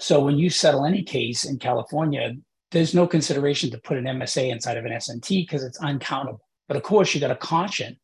So 0.01 0.21
when 0.21 0.39
you 0.39 0.51
settle 0.51 0.85
any 0.85 1.03
case 1.03 1.45
in 1.45 1.59
California, 1.59 2.35
there's 2.73 2.95
no 2.95 3.07
consideration 3.07 3.71
to 3.71 3.79
put 3.79 3.97
an 3.97 4.05
MSA 4.05 4.51
inside 4.51 4.77
of 4.77 4.85
an 4.85 4.93
SNT 4.93 5.47
because 5.47 5.63
it's 5.63 5.79
uncountable. 5.79 6.41
But 6.67 6.77
of 6.77 6.83
course, 6.83 7.15
you 7.15 7.21
got 7.21 7.29
to 7.29 7.37
caution 7.37 7.97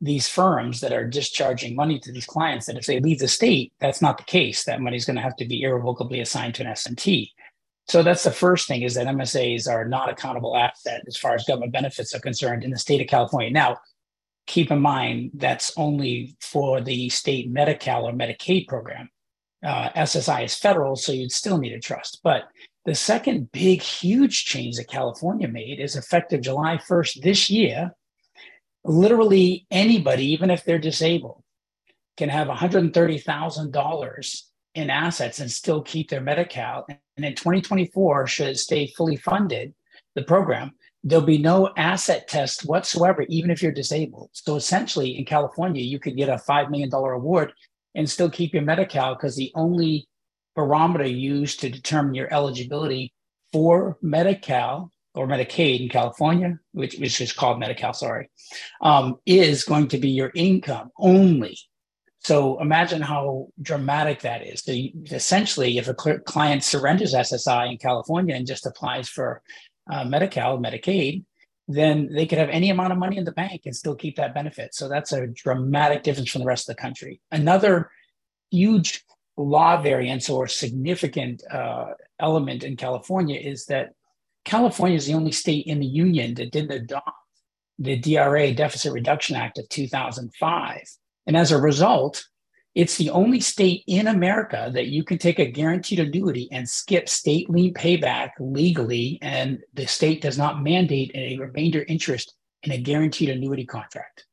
these 0.00 0.28
firms 0.28 0.80
that 0.80 0.92
are 0.92 1.08
discharging 1.08 1.74
money 1.74 1.98
to 1.98 2.12
these 2.12 2.26
clients 2.26 2.66
that 2.66 2.76
if 2.76 2.86
they 2.86 3.00
leave 3.00 3.18
the 3.18 3.28
state, 3.28 3.72
that's 3.80 4.02
not 4.02 4.18
the 4.18 4.24
case. 4.24 4.64
That 4.64 4.80
money 4.80 4.96
is 4.96 5.04
going 5.04 5.16
to 5.16 5.22
have 5.22 5.36
to 5.36 5.46
be 5.46 5.62
irrevocably 5.62 6.20
assigned 6.20 6.54
to 6.56 6.64
an 6.64 6.72
SNT. 6.72 7.30
So 7.88 8.02
that's 8.02 8.22
the 8.22 8.30
first 8.30 8.68
thing 8.68 8.82
is 8.82 8.94
that 8.94 9.06
MSAs 9.06 9.68
are 9.68 9.86
not 9.86 10.10
accountable 10.10 10.56
asset 10.56 11.02
as 11.06 11.16
far 11.16 11.34
as 11.34 11.44
government 11.44 11.72
benefits 11.72 12.14
are 12.14 12.20
concerned 12.20 12.64
in 12.64 12.70
the 12.70 12.78
state 12.78 13.00
of 13.00 13.08
California. 13.08 13.50
Now, 13.50 13.78
keep 14.46 14.70
in 14.70 14.80
mind 14.80 15.30
that's 15.34 15.72
only 15.76 16.36
for 16.40 16.80
the 16.80 17.08
state 17.08 17.50
Medi-Cal 17.50 18.06
or 18.06 18.12
Medicaid 18.12 18.66
program. 18.68 19.08
Uh, 19.64 19.88
SSI 19.90 20.44
is 20.44 20.54
federal, 20.54 20.96
so 20.96 21.12
you'd 21.12 21.32
still 21.32 21.58
need 21.58 21.72
a 21.72 21.80
trust. 21.80 22.20
But 22.22 22.44
the 22.84 22.94
second 22.94 23.50
big, 23.50 23.80
huge 23.80 24.44
change 24.44 24.76
that 24.76 24.88
California 24.88 25.48
made 25.48 25.80
is 25.80 25.96
effective 25.96 26.42
July 26.42 26.76
1st 26.76 27.22
this 27.22 27.48
year. 27.48 27.92
Literally 28.84 29.66
anybody, 29.70 30.26
even 30.32 30.50
if 30.50 30.64
they're 30.64 30.78
disabled, 30.78 31.42
can 32.18 32.28
have 32.28 32.48
$130,000 32.48 34.42
in 34.74 34.90
assets 34.90 35.40
and 35.40 35.50
still 35.50 35.82
keep 35.82 36.10
their 36.10 36.20
Medi-Cal. 36.20 36.84
And 37.16 37.24
in 37.24 37.34
2024, 37.34 38.26
should 38.26 38.48
it 38.48 38.58
stay 38.58 38.88
fully 38.88 39.16
funded, 39.16 39.72
the 40.14 40.22
program, 40.22 40.72
there'll 41.04 41.24
be 41.24 41.38
no 41.38 41.70
asset 41.76 42.26
test 42.26 42.64
whatsoever, 42.64 43.22
even 43.28 43.50
if 43.50 43.62
you're 43.62 43.70
disabled. 43.70 44.30
So 44.32 44.56
essentially, 44.56 45.18
in 45.18 45.26
California, 45.26 45.82
you 45.82 45.98
could 46.00 46.16
get 46.16 46.30
a 46.30 46.36
$5 46.48 46.70
million 46.70 46.92
award 46.92 47.52
and 47.94 48.08
still 48.08 48.30
keep 48.30 48.54
your 48.54 48.62
Medi-Cal 48.62 49.14
because 49.14 49.36
the 49.36 49.52
only 49.54 50.08
barometer 50.56 51.06
used 51.06 51.60
to 51.60 51.68
determine 51.68 52.14
your 52.14 52.32
eligibility 52.32 53.12
for 53.52 53.98
Medi-Cal 54.00 54.90
or 55.14 55.28
Medicaid 55.28 55.80
in 55.80 55.88
California, 55.90 56.58
which, 56.72 56.96
which 56.96 57.20
is 57.20 57.32
called 57.32 57.60
Medi-Cal, 57.60 57.92
sorry, 57.92 58.30
um, 58.80 59.16
is 59.26 59.62
going 59.62 59.88
to 59.88 59.98
be 59.98 60.10
your 60.10 60.32
income 60.34 60.90
only. 60.98 61.56
So 62.20 62.58
imagine 62.60 63.02
how 63.02 63.48
dramatic 63.60 64.22
that 64.22 64.44
is. 64.46 64.62
So 64.62 64.72
you, 64.72 64.90
essentially, 65.10 65.76
if 65.76 65.88
a 65.88 65.94
client 65.94 66.64
surrenders 66.64 67.12
SSI 67.12 67.72
in 67.72 67.76
California 67.76 68.34
and 68.34 68.46
just 68.46 68.64
applies 68.64 69.08
for 69.08 69.42
uh, 69.90 70.04
Medi-Cal, 70.04 70.58
Medicaid, 70.58 71.24
then 71.66 72.10
they 72.12 72.26
could 72.26 72.38
have 72.38 72.50
any 72.50 72.70
amount 72.70 72.92
of 72.92 72.98
money 72.98 73.16
in 73.16 73.24
the 73.24 73.32
bank 73.32 73.62
and 73.64 73.74
still 73.74 73.94
keep 73.94 74.16
that 74.16 74.34
benefit. 74.34 74.74
So 74.74 74.88
that's 74.88 75.12
a 75.12 75.26
dramatic 75.26 76.02
difference 76.02 76.30
from 76.30 76.40
the 76.40 76.46
rest 76.46 76.68
of 76.68 76.76
the 76.76 76.82
country. 76.82 77.20
Another 77.32 77.90
huge 78.50 79.04
law 79.36 79.80
variance 79.80 80.28
or 80.28 80.46
significant 80.46 81.42
uh, 81.50 81.86
element 82.20 82.64
in 82.64 82.76
California 82.76 83.38
is 83.38 83.66
that 83.66 83.94
California 84.44 84.96
is 84.96 85.06
the 85.06 85.14
only 85.14 85.32
state 85.32 85.66
in 85.66 85.80
the 85.80 85.86
union 85.86 86.34
that 86.34 86.52
didn't 86.52 86.76
adopt 86.82 87.10
the 87.78 87.96
DRA 87.96 88.52
Deficit 88.52 88.92
Reduction 88.92 89.36
Act 89.36 89.58
of 89.58 89.68
2005. 89.68 90.80
And 91.26 91.36
as 91.36 91.50
a 91.50 91.60
result, 91.60 92.24
it's 92.74 92.96
the 92.96 93.10
only 93.10 93.40
state 93.40 93.84
in 93.86 94.08
America 94.08 94.70
that 94.74 94.86
you 94.86 95.04
can 95.04 95.18
take 95.18 95.38
a 95.38 95.46
guaranteed 95.50 96.00
annuity 96.00 96.48
and 96.50 96.68
skip 96.68 97.08
state 97.08 97.48
lien 97.48 97.72
payback 97.72 98.30
legally, 98.40 99.18
and 99.22 99.60
the 99.74 99.86
state 99.86 100.20
does 100.20 100.36
not 100.36 100.62
mandate 100.62 101.12
a 101.14 101.38
remainder 101.38 101.84
interest 101.88 102.34
in 102.64 102.72
a 102.72 102.78
guaranteed 102.78 103.28
annuity 103.28 103.64
contract. 103.64 104.26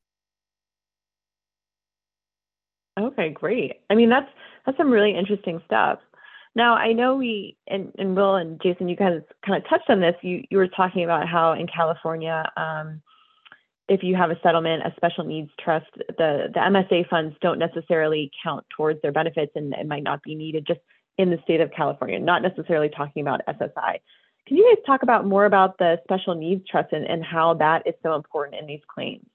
Okay, 3.00 3.30
great. 3.30 3.82
I 3.90 3.96
mean, 3.96 4.10
that's 4.10 4.30
that's 4.66 4.78
some 4.78 4.92
really 4.92 5.16
interesting 5.16 5.62
stuff. 5.66 6.00
Now, 6.56 6.76
I 6.76 6.94
know 6.94 7.16
we 7.16 7.58
and, 7.68 7.92
and 7.98 8.16
Will 8.16 8.36
and 8.36 8.62
Jason, 8.62 8.90
you 8.90 8.96
guys 8.96 9.22
kind 9.46 9.64
of 9.64 9.70
touched 9.70 9.90
on 9.90 10.00
this. 10.00 10.16
You 10.22 10.44
you 10.50 10.58
were 10.58 10.68
talking 10.68 11.04
about 11.04 11.28
how 11.28 11.54
in 11.54 11.68
California, 11.68 12.52
um, 12.58 13.02
if 13.92 14.04
you 14.04 14.16
have 14.16 14.32
a 14.32 14.40
settlement, 14.42 14.84
a 14.86 14.94
special 14.96 15.26
needs 15.26 15.52
trust, 15.60 15.92
the, 15.98 16.48
the 16.54 16.60
MSA 16.62 17.10
funds 17.10 17.36
don't 17.42 17.60
necessarily 17.60 18.32
count 18.42 18.66
towards 18.76 19.02
their 19.02 19.12
benefits 19.12 19.52
and 19.56 19.74
it 19.74 19.86
might 19.86 20.02
not 20.02 20.24
be 20.24 20.34
needed 20.34 20.66
just 20.66 20.80
in 21.18 21.30
the 21.30 21.38
state 21.44 21.60
of 21.60 21.72
California, 21.76 22.18
not 22.18 22.42
necessarily 22.42 22.88
talking 22.88 23.22
about 23.22 23.42
SSI. 23.50 24.00
Can 24.48 24.56
you 24.56 24.74
guys 24.74 24.82
talk 24.86 25.04
about 25.04 25.28
more 25.28 25.44
about 25.44 25.78
the 25.78 26.00
special 26.06 26.36
needs 26.36 26.66
trust 26.70 26.94
and, 26.94 27.06
and 27.06 27.22
how 27.22 27.56
that 27.56 27.86
is 27.86 27.94
so 28.02 28.16
important 28.16 28.62
in 28.62 28.66
these 28.66 28.80
claims? 28.88 29.26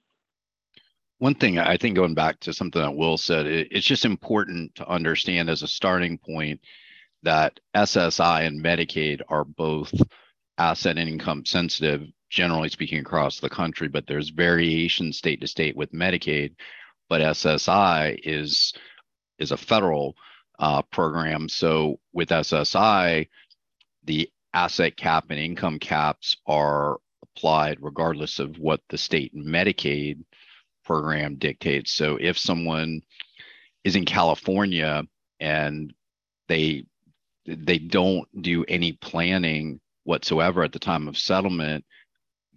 One 1.19 1.35
thing 1.35 1.59
I 1.59 1.77
think 1.77 1.95
going 1.95 2.15
back 2.15 2.39
to 2.41 2.51
something 2.51 2.81
that 2.81 2.95
Will 2.95 3.17
said, 3.17 3.45
it, 3.45 3.67
it's 3.69 3.85
just 3.85 4.05
important 4.05 4.73
to 4.73 4.87
understand 4.89 5.51
as 5.51 5.61
a 5.61 5.67
starting 5.67 6.17
point 6.17 6.61
that 7.21 7.59
SSI 7.75 8.47
and 8.47 8.63
Medicaid 8.63 9.21
are 9.29 9.43
both 9.43 9.93
asset 10.57 10.97
and 10.97 11.07
income 11.07 11.45
sensitive 11.45 12.07
generally 12.29 12.69
speaking 12.69 12.99
across 12.99 13.39
the 13.39 13.49
country, 13.49 13.87
but 13.87 14.05
there's 14.07 14.29
variation 14.29 15.13
state 15.13 15.41
to 15.41 15.47
state 15.47 15.75
with 15.75 15.91
Medicaid. 15.91 16.55
But 17.09 17.21
SSI 17.21 18.19
is 18.23 18.73
is 19.39 19.51
a 19.51 19.57
federal 19.57 20.15
uh, 20.59 20.81
program. 20.81 21.47
So 21.47 21.99
with 22.13 22.29
SSI, 22.29 23.27
the 24.03 24.29
asset 24.53 24.97
cap 24.97 25.25
and 25.29 25.39
income 25.39 25.79
caps 25.79 26.37
are 26.47 26.97
applied 27.23 27.77
regardless 27.81 28.39
of 28.39 28.57
what 28.57 28.81
the 28.89 28.97
state 28.97 29.35
Medicaid 29.35 30.23
program 30.83 31.35
dictates. 31.35 31.91
So 31.91 32.17
if 32.19 32.37
someone 32.37 33.01
is 33.83 33.95
in 33.95 34.05
California 34.05 35.03
and 35.39 35.93
they 36.47 36.85
they 37.45 37.77
don't 37.77 38.27
do 38.41 38.65
any 38.65 38.93
planning 38.93 39.79
whatsoever 40.03 40.63
at 40.63 40.73
the 40.73 40.79
time 40.79 41.07
of 41.07 41.17
settlement 41.17 41.85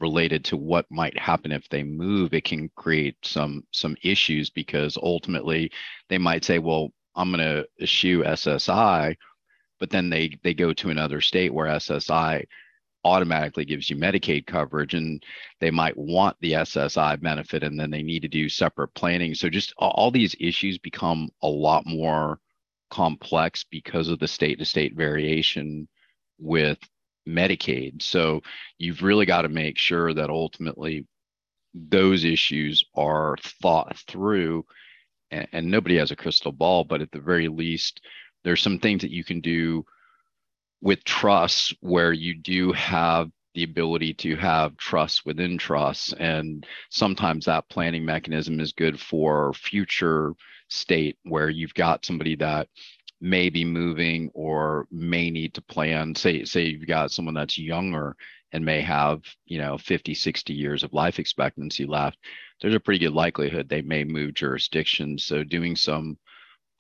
related 0.01 0.45
to 0.45 0.57
what 0.57 0.87
might 0.91 1.19
happen 1.19 1.53
if 1.53 1.69
they 1.69 1.83
move 1.83 2.33
it 2.35 2.45
can 2.45 2.71
create 2.77 3.17
some 3.23 3.63
some 3.73 3.97
issues 4.03 4.51
because 4.51 4.97
ultimately 5.03 5.71
they 6.09 6.19
might 6.19 6.45
say 6.45 6.59
well 6.59 6.91
i'm 7.17 7.31
going 7.31 7.41
to 7.41 7.67
eschew 7.81 8.23
ssi 8.23 9.17
but 9.79 9.91
then 9.91 10.11
they 10.11 10.39
they 10.43 10.55
go 10.55 10.73
to 10.73 10.91
another 10.91 11.21
state 11.21 11.53
where 11.53 11.67
ssi 11.67 12.45
automatically 13.05 13.65
gives 13.65 13.89
you 13.89 13.97
medicaid 13.97 14.47
coverage 14.47 14.95
and 14.95 15.23
they 15.61 15.71
might 15.71 15.97
want 15.97 16.37
the 16.41 16.53
ssi 16.53 17.21
benefit 17.21 17.63
and 17.63 17.79
then 17.79 17.91
they 17.91 18.03
need 18.03 18.21
to 18.23 18.29
do 18.29 18.49
separate 18.49 18.93
planning. 18.95 19.35
So 19.35 19.49
just 19.49 19.73
all 19.79 20.11
these 20.11 20.37
issues 20.39 20.79
become 20.79 21.31
a 21.43 21.49
lot 21.49 21.87
more 21.87 22.39
complex 22.91 23.65
because 23.71 24.09
of 24.09 24.19
the 24.19 24.29
state 24.29 24.59
to 24.59 24.65
state 24.65 24.95
variation 24.95 25.89
with 26.39 26.79
Medicaid. 27.35 28.03
So 28.03 28.43
you've 28.79 29.03
really 29.03 29.27
got 29.27 29.43
to 29.43 29.49
make 29.49 29.79
sure 29.79 30.13
that 30.15 30.31
ultimately 30.31 31.07
those 31.75 32.25
issues 32.25 32.85
are 32.95 33.37
thought 33.63 33.97
through. 34.09 34.65
And, 35.31 35.49
and, 35.53 35.71
nobody 35.71 35.97
has 35.97 36.11
a 36.11 36.17
crystal 36.17 36.53
ball, 36.53 36.85
but 36.85 37.01
at 37.01 37.13
the 37.13 37.21
very 37.21 37.49
least, 37.49 38.01
there's 38.43 38.63
some 38.63 38.79
things 38.79 39.03
that 39.03 39.13
you 39.13 39.23
can 39.23 39.41
do 39.41 39.85
with 40.81 41.05
trusts 41.05 41.73
where 41.81 42.13
you 42.13 42.35
do 42.35 42.73
have 42.73 43.31
the 43.55 43.63
ability 43.65 44.15
to 44.15 44.37
have 44.37 44.77
trust 44.77 45.27
within 45.27 45.59
trusts. 45.59 46.13
And 46.15 46.67
sometimes 46.91 47.45
that 47.45 47.69
planning 47.69 48.05
mechanism 48.05 48.61
is 48.61 48.73
good 48.73 48.99
for 48.99 49.53
future 49.55 50.35
state 50.69 51.19
where 51.25 51.51
you've 51.51 51.75
got 51.75 52.05
somebody 52.05 52.37
that 52.37 52.69
may 53.21 53.51
be 53.51 53.65
moving 53.65 54.31
or 54.35 54.87
may 54.91 55.31
need 55.31 55.55
to 55.55 55.63
plan. 55.63 56.15
Say 56.15 56.45
say 56.45 56.65
you've 56.65 56.87
got 56.87 57.11
someone 57.11 57.35
that's 57.35 57.59
younger 57.59 58.17
and 58.53 58.65
may 58.65 58.81
have 58.81 59.23
you 59.47 59.59
know 59.59 59.79
50 59.79 60.15
60 60.15 60.53
years 60.53 60.83
of 60.83 60.93
life 60.93 61.19
expectancy 61.19 61.87
left 61.87 62.19
there's 62.61 62.75
a 62.75 62.81
pretty 62.81 62.99
good 62.99 63.13
likelihood 63.13 63.69
they 63.69 63.83
may 63.83 64.05
move 64.05 64.35
jurisdictions. 64.35 65.25
So 65.25 65.45
doing 65.45 65.77
some 65.77 66.19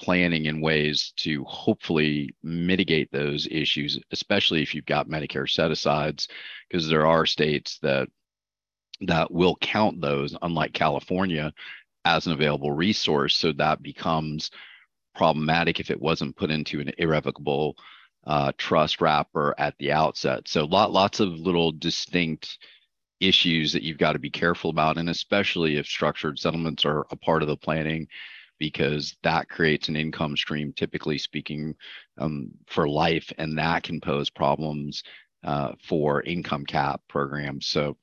planning 0.00 0.46
in 0.46 0.62
ways 0.62 1.12
to 1.18 1.44
hopefully 1.44 2.34
mitigate 2.42 3.12
those 3.12 3.46
issues 3.50 3.98
especially 4.12 4.62
if 4.62 4.74
you've 4.74 4.86
got 4.86 5.08
medicare 5.08 5.48
set 5.48 5.70
asides 5.70 6.26
because 6.68 6.88
there 6.88 7.06
are 7.06 7.26
states 7.26 7.78
that 7.82 8.08
that 9.02 9.30
will 9.30 9.56
count 9.60 10.00
those 10.00 10.34
unlike 10.40 10.72
california 10.72 11.52
as 12.04 12.26
an 12.26 12.32
available 12.32 12.72
resource. 12.72 13.36
So 13.36 13.52
that 13.52 13.82
becomes 13.82 14.50
problematic 15.14 15.80
if 15.80 15.90
it 15.90 16.00
wasn't 16.00 16.36
put 16.36 16.50
into 16.50 16.80
an 16.80 16.92
irrevocable 16.98 17.76
uh, 18.26 18.52
trust 18.58 19.00
wrapper 19.00 19.54
at 19.58 19.74
the 19.78 19.92
outset. 19.92 20.46
So 20.48 20.64
lot 20.64 20.92
lots 20.92 21.20
of 21.20 21.28
little 21.28 21.72
distinct 21.72 22.58
issues 23.20 23.72
that 23.72 23.82
you've 23.82 23.98
got 23.98 24.12
to 24.12 24.18
be 24.18 24.30
careful 24.30 24.70
about, 24.70 24.98
and 24.98 25.10
especially 25.10 25.76
if 25.76 25.86
structured 25.86 26.38
settlements 26.38 26.84
are 26.84 27.06
a 27.10 27.16
part 27.16 27.42
of 27.42 27.48
the 27.48 27.56
planning, 27.56 28.06
because 28.58 29.16
that 29.22 29.48
creates 29.48 29.88
an 29.88 29.96
income 29.96 30.36
stream, 30.36 30.72
typically 30.74 31.18
speaking, 31.18 31.74
um, 32.18 32.50
for 32.66 32.88
life, 32.88 33.32
and 33.38 33.58
that 33.58 33.82
can 33.82 34.00
pose 34.00 34.30
problems 34.30 35.02
uh, 35.44 35.72
for 35.82 36.22
income 36.22 36.66
cap 36.66 37.00
programs. 37.08 37.66
So 37.66 37.96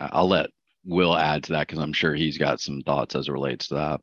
uh, 0.00 0.08
I'll 0.12 0.28
let 0.28 0.50
Will 0.86 1.16
add 1.16 1.44
to 1.44 1.52
that 1.52 1.66
because 1.66 1.82
I'm 1.82 1.94
sure 1.94 2.14
he's 2.14 2.36
got 2.36 2.60
some 2.60 2.82
thoughts 2.82 3.14
as 3.14 3.28
it 3.28 3.32
relates 3.32 3.68
to 3.68 3.74
that. 3.74 4.00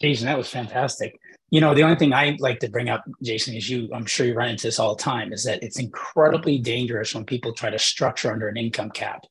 Jason, 0.00 0.26
that 0.26 0.38
was 0.38 0.48
fantastic. 0.48 1.18
You 1.50 1.60
know, 1.60 1.74
the 1.74 1.82
only 1.82 1.96
thing 1.96 2.12
I 2.12 2.36
like 2.40 2.60
to 2.60 2.70
bring 2.70 2.88
up, 2.88 3.04
Jason, 3.22 3.54
is 3.54 3.68
you, 3.68 3.88
I'm 3.92 4.06
sure 4.06 4.26
you 4.26 4.34
run 4.34 4.50
into 4.50 4.66
this 4.66 4.78
all 4.78 4.94
the 4.94 5.02
time, 5.02 5.32
is 5.32 5.44
that 5.44 5.62
it's 5.62 5.78
incredibly 5.78 6.58
dangerous 6.58 7.14
when 7.14 7.24
people 7.24 7.52
try 7.52 7.70
to 7.70 7.78
structure 7.78 8.30
under 8.30 8.48
an 8.48 8.56
income 8.56 8.90
cap. 8.90 9.24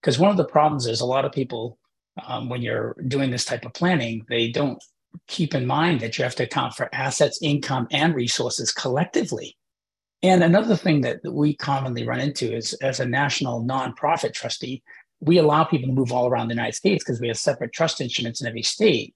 Because 0.00 0.18
one 0.18 0.30
of 0.30 0.36
the 0.36 0.44
problems 0.44 0.86
is 0.86 1.00
a 1.00 1.06
lot 1.06 1.24
of 1.24 1.32
people, 1.32 1.78
um, 2.26 2.48
when 2.48 2.62
you're 2.62 2.96
doing 3.08 3.30
this 3.30 3.44
type 3.44 3.64
of 3.64 3.72
planning, 3.74 4.24
they 4.28 4.50
don't 4.50 4.82
keep 5.26 5.54
in 5.54 5.66
mind 5.66 6.00
that 6.00 6.16
you 6.16 6.24
have 6.24 6.34
to 6.36 6.44
account 6.44 6.74
for 6.74 6.88
assets, 6.94 7.40
income, 7.42 7.86
and 7.90 8.14
resources 8.14 8.72
collectively. 8.72 9.56
And 10.22 10.42
another 10.42 10.76
thing 10.76 11.02
that 11.02 11.20
we 11.28 11.54
commonly 11.54 12.06
run 12.06 12.20
into 12.20 12.54
is 12.54 12.72
as 12.74 13.00
a 13.00 13.06
national 13.06 13.64
nonprofit 13.64 14.32
trustee, 14.32 14.82
we 15.20 15.38
allow 15.38 15.64
people 15.64 15.88
to 15.88 15.94
move 15.94 16.12
all 16.12 16.28
around 16.28 16.48
the 16.48 16.54
United 16.54 16.74
States 16.74 17.04
because 17.04 17.20
we 17.20 17.28
have 17.28 17.36
separate 17.36 17.72
trust 17.72 18.00
instruments 18.00 18.40
in 18.40 18.46
every 18.46 18.62
state. 18.62 19.14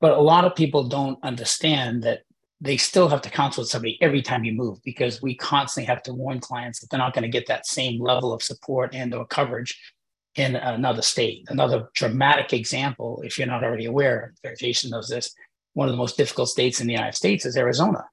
But 0.00 0.12
a 0.12 0.20
lot 0.20 0.44
of 0.44 0.54
people 0.54 0.88
don't 0.88 1.18
understand 1.22 2.02
that 2.02 2.22
they 2.60 2.76
still 2.76 3.08
have 3.08 3.22
to 3.22 3.30
counsel 3.30 3.64
somebody 3.64 3.98
every 4.02 4.20
time 4.20 4.44
you 4.44 4.52
move 4.52 4.78
because 4.84 5.22
we 5.22 5.34
constantly 5.34 5.86
have 5.86 6.02
to 6.02 6.12
warn 6.12 6.40
clients 6.40 6.80
that 6.80 6.90
they're 6.90 6.98
not 6.98 7.14
going 7.14 7.22
to 7.22 7.28
get 7.28 7.46
that 7.46 7.66
same 7.66 8.00
level 8.00 8.32
of 8.32 8.42
support 8.42 8.94
and 8.94 9.14
or 9.14 9.26
coverage 9.26 9.78
in 10.36 10.56
another 10.56 11.02
state. 11.02 11.44
Another 11.48 11.88
dramatic 11.94 12.52
example, 12.52 13.22
if 13.24 13.38
you're 13.38 13.48
not 13.48 13.64
already 13.64 13.86
aware, 13.86 14.34
Jason 14.58 14.90
knows 14.90 15.08
this, 15.08 15.34
one 15.72 15.88
of 15.88 15.92
the 15.92 15.98
most 15.98 16.16
difficult 16.16 16.48
states 16.48 16.80
in 16.80 16.86
the 16.86 16.92
United 16.92 17.16
States 17.16 17.46
is 17.46 17.56
Arizona. 17.56 18.04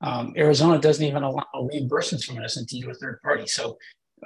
Um, 0.00 0.32
Arizona 0.36 0.78
doesn't 0.80 1.04
even 1.04 1.22
allow 1.22 1.46
reimbursements 1.54 2.24
from 2.24 2.38
an 2.38 2.44
SNT 2.44 2.82
to 2.82 2.90
a 2.90 2.94
third 2.94 3.20
party. 3.22 3.46
So 3.46 3.78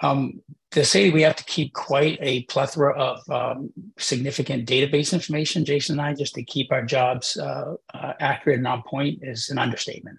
um, 0.03 0.41
to 0.73 0.85
say 0.85 1.11
we 1.11 1.23
have 1.23 1.37
to 1.37 1.45
keep 1.45 1.73
quite 1.73 2.19
a 2.21 2.43
plethora 2.45 2.93
of 2.99 3.31
um, 3.31 3.71
significant 3.99 4.69
database 4.69 5.13
information, 5.13 5.65
Jason 5.65 5.99
and 5.99 6.07
I, 6.07 6.15
just 6.15 6.35
to 6.35 6.43
keep 6.43 6.73
our 6.73 6.85
jobs 6.85 7.37
uh, 7.37 7.77
uh, 7.95 8.13
accurate 8.21 8.59
and 8.59 8.67
on 8.67 8.83
point 8.83 9.21
is 9.23 9.49
an 9.49 9.59
understatement. 9.59 10.19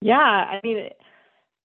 Yeah, 0.00 0.14
I 0.16 0.60
mean, 0.64 0.88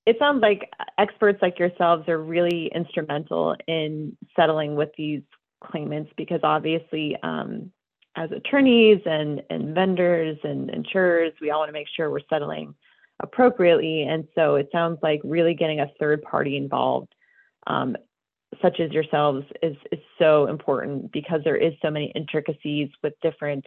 it 0.06 0.18
sounds 0.20 0.42
like 0.42 0.70
experts 0.98 1.40
like 1.42 1.58
yourselves 1.58 2.08
are 2.10 2.22
really 2.22 2.70
instrumental 2.76 3.56
in 3.68 4.18
settling 4.36 4.76
with 4.76 4.90
these 4.98 5.22
claimants 5.64 6.12
because 6.18 6.42
obviously, 6.44 7.16
um, 7.24 7.72
as 8.18 8.30
attorneys 8.32 9.02
and, 9.06 9.42
and 9.50 9.74
vendors 9.74 10.38
and 10.44 10.70
insurers, 10.70 11.34
we 11.42 11.50
all 11.50 11.60
want 11.60 11.70
to 11.70 11.74
make 11.74 11.88
sure 11.96 12.10
we're 12.10 12.20
settling 12.30 12.76
appropriately. 13.22 14.04
And 14.04 14.28
so 14.36 14.56
it 14.56 14.70
sounds 14.72 15.00
like 15.02 15.22
really 15.24 15.54
getting 15.54 15.80
a 15.80 15.92
third 16.00 16.22
party 16.22 16.58
involved 16.58 17.14
um, 17.68 17.96
such 18.62 18.80
as 18.80 18.92
yourselves 18.92 19.46
is, 19.62 19.76
is 19.92 20.00
so 20.20 20.48
important 20.48 21.12
because 21.12 21.42
there 21.44 21.58
is 21.58 21.74
so 21.82 21.90
many 21.90 22.12
intricacies 22.16 22.90
with 23.04 23.14
different 23.22 23.66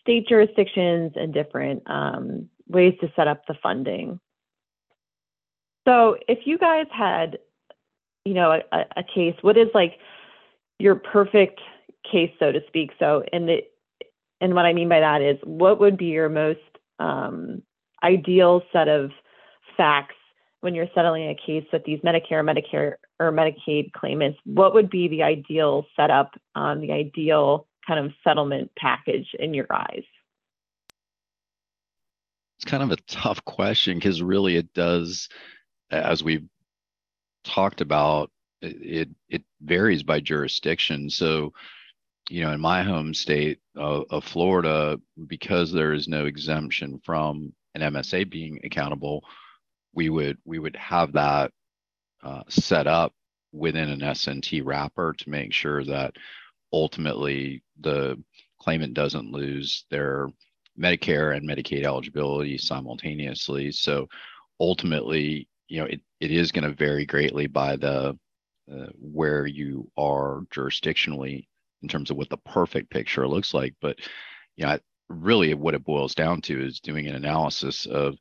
state 0.00 0.28
jurisdictions 0.28 1.12
and 1.16 1.32
different 1.32 1.82
um, 1.86 2.48
ways 2.68 2.94
to 3.00 3.12
set 3.16 3.28
up 3.28 3.42
the 3.46 3.54
funding. 3.62 4.20
So 5.86 6.16
if 6.28 6.46
you 6.46 6.58
guys 6.58 6.86
had, 6.90 7.38
you 8.24 8.34
know, 8.34 8.52
a, 8.72 8.78
a 8.96 9.02
case, 9.02 9.34
what 9.42 9.56
is 9.56 9.68
like 9.74 9.98
your 10.78 10.94
perfect 10.94 11.60
case, 12.10 12.30
so 12.38 12.52
to 12.52 12.60
speak? 12.68 12.92
So 12.98 13.24
in 13.32 13.46
the, 13.46 13.58
and 14.40 14.54
what 14.54 14.66
I 14.66 14.72
mean 14.72 14.88
by 14.88 15.00
that 15.00 15.22
is 15.22 15.38
what 15.44 15.80
would 15.80 15.96
be 15.96 16.06
your 16.06 16.28
most 16.28 16.60
um, 16.98 17.62
ideal 18.04 18.62
set 18.72 18.88
of 18.88 19.10
facts 19.76 20.14
when 20.60 20.74
you're 20.74 20.88
settling 20.94 21.28
a 21.28 21.34
case 21.34 21.66
with 21.72 21.84
these 21.84 22.00
Medicare, 22.00 22.42
Medicare, 22.42 22.94
or 23.18 23.32
Medicaid 23.32 23.92
claimants? 23.92 24.38
What 24.44 24.74
would 24.74 24.90
be 24.90 25.08
the 25.08 25.22
ideal 25.22 25.86
setup, 25.96 26.32
um, 26.54 26.80
the 26.80 26.92
ideal 26.92 27.66
kind 27.86 28.04
of 28.04 28.12
settlement 28.22 28.70
package 28.78 29.28
in 29.38 29.54
your 29.54 29.66
eyes? 29.70 30.04
It's 32.58 32.70
kind 32.70 32.82
of 32.82 32.92
a 32.92 33.02
tough 33.06 33.44
question 33.44 33.98
because 33.98 34.22
really 34.22 34.56
it 34.56 34.72
does, 34.72 35.28
as 35.90 36.22
we've 36.24 36.48
talked 37.44 37.80
about, 37.80 38.30
it 38.62 39.10
it 39.28 39.42
varies 39.60 40.02
by 40.02 40.20
jurisdiction. 40.20 41.10
So, 41.10 41.52
you 42.30 42.42
know, 42.42 42.52
in 42.52 42.60
my 42.60 42.82
home 42.82 43.12
state 43.12 43.58
of, 43.76 44.04
of 44.08 44.24
Florida, 44.24 44.98
because 45.26 45.72
there 45.72 45.92
is 45.92 46.08
no 46.08 46.24
exemption 46.24 47.00
from 47.04 47.52
an 47.74 47.82
MSA 47.82 48.30
being 48.30 48.60
accountable, 48.64 49.24
we 49.92 50.08
would 50.08 50.38
we 50.44 50.58
would 50.58 50.76
have 50.76 51.12
that 51.12 51.52
uh, 52.22 52.42
set 52.48 52.86
up 52.86 53.12
within 53.52 53.88
an 53.88 54.00
SNT 54.00 54.62
wrapper 54.64 55.14
to 55.18 55.30
make 55.30 55.52
sure 55.52 55.84
that 55.84 56.14
ultimately 56.72 57.62
the 57.80 58.20
claimant 58.60 58.94
doesn't 58.94 59.30
lose 59.30 59.84
their 59.90 60.28
Medicare 60.78 61.36
and 61.36 61.48
Medicaid 61.48 61.84
eligibility 61.84 62.58
simultaneously. 62.58 63.70
So 63.70 64.08
ultimately, 64.58 65.48
you 65.68 65.80
know, 65.80 65.86
it, 65.86 66.00
it 66.20 66.30
is 66.30 66.50
going 66.50 66.64
to 66.64 66.74
vary 66.74 67.06
greatly 67.06 67.46
by 67.46 67.76
the 67.76 68.18
uh, 68.72 68.86
where 68.98 69.46
you 69.46 69.90
are 69.96 70.42
jurisdictionally 70.52 71.46
in 71.82 71.88
terms 71.88 72.10
of 72.10 72.16
what 72.16 72.30
the 72.30 72.38
perfect 72.38 72.90
picture 72.90 73.28
looks 73.28 73.54
like. 73.54 73.74
But 73.80 73.98
you 74.56 74.64
know, 74.64 74.78
really 75.08 75.54
what 75.54 75.74
it 75.74 75.84
boils 75.84 76.14
down 76.14 76.40
to 76.42 76.64
is 76.64 76.80
doing 76.80 77.06
an 77.06 77.14
analysis 77.14 77.86
of 77.86 78.16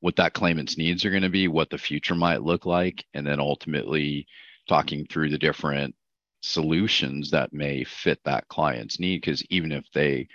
what 0.00 0.16
that 0.16 0.32
claimant's 0.32 0.78
needs 0.78 1.04
are 1.04 1.10
going 1.10 1.22
to 1.22 1.28
be, 1.28 1.48
what 1.48 1.70
the 1.70 1.78
future 1.78 2.14
might 2.14 2.42
look 2.42 2.66
like, 2.66 3.04
and 3.14 3.26
then 3.26 3.40
ultimately 3.40 4.26
talking 4.68 5.06
through 5.06 5.30
the 5.30 5.38
different 5.38 5.94
solutions 6.42 7.30
that 7.30 7.52
may 7.52 7.84
fit 7.84 8.18
that 8.24 8.48
client's 8.48 8.98
need. 8.98 9.20
Because 9.20 9.44
even 9.50 9.72
if 9.72 9.84
they 9.92 10.28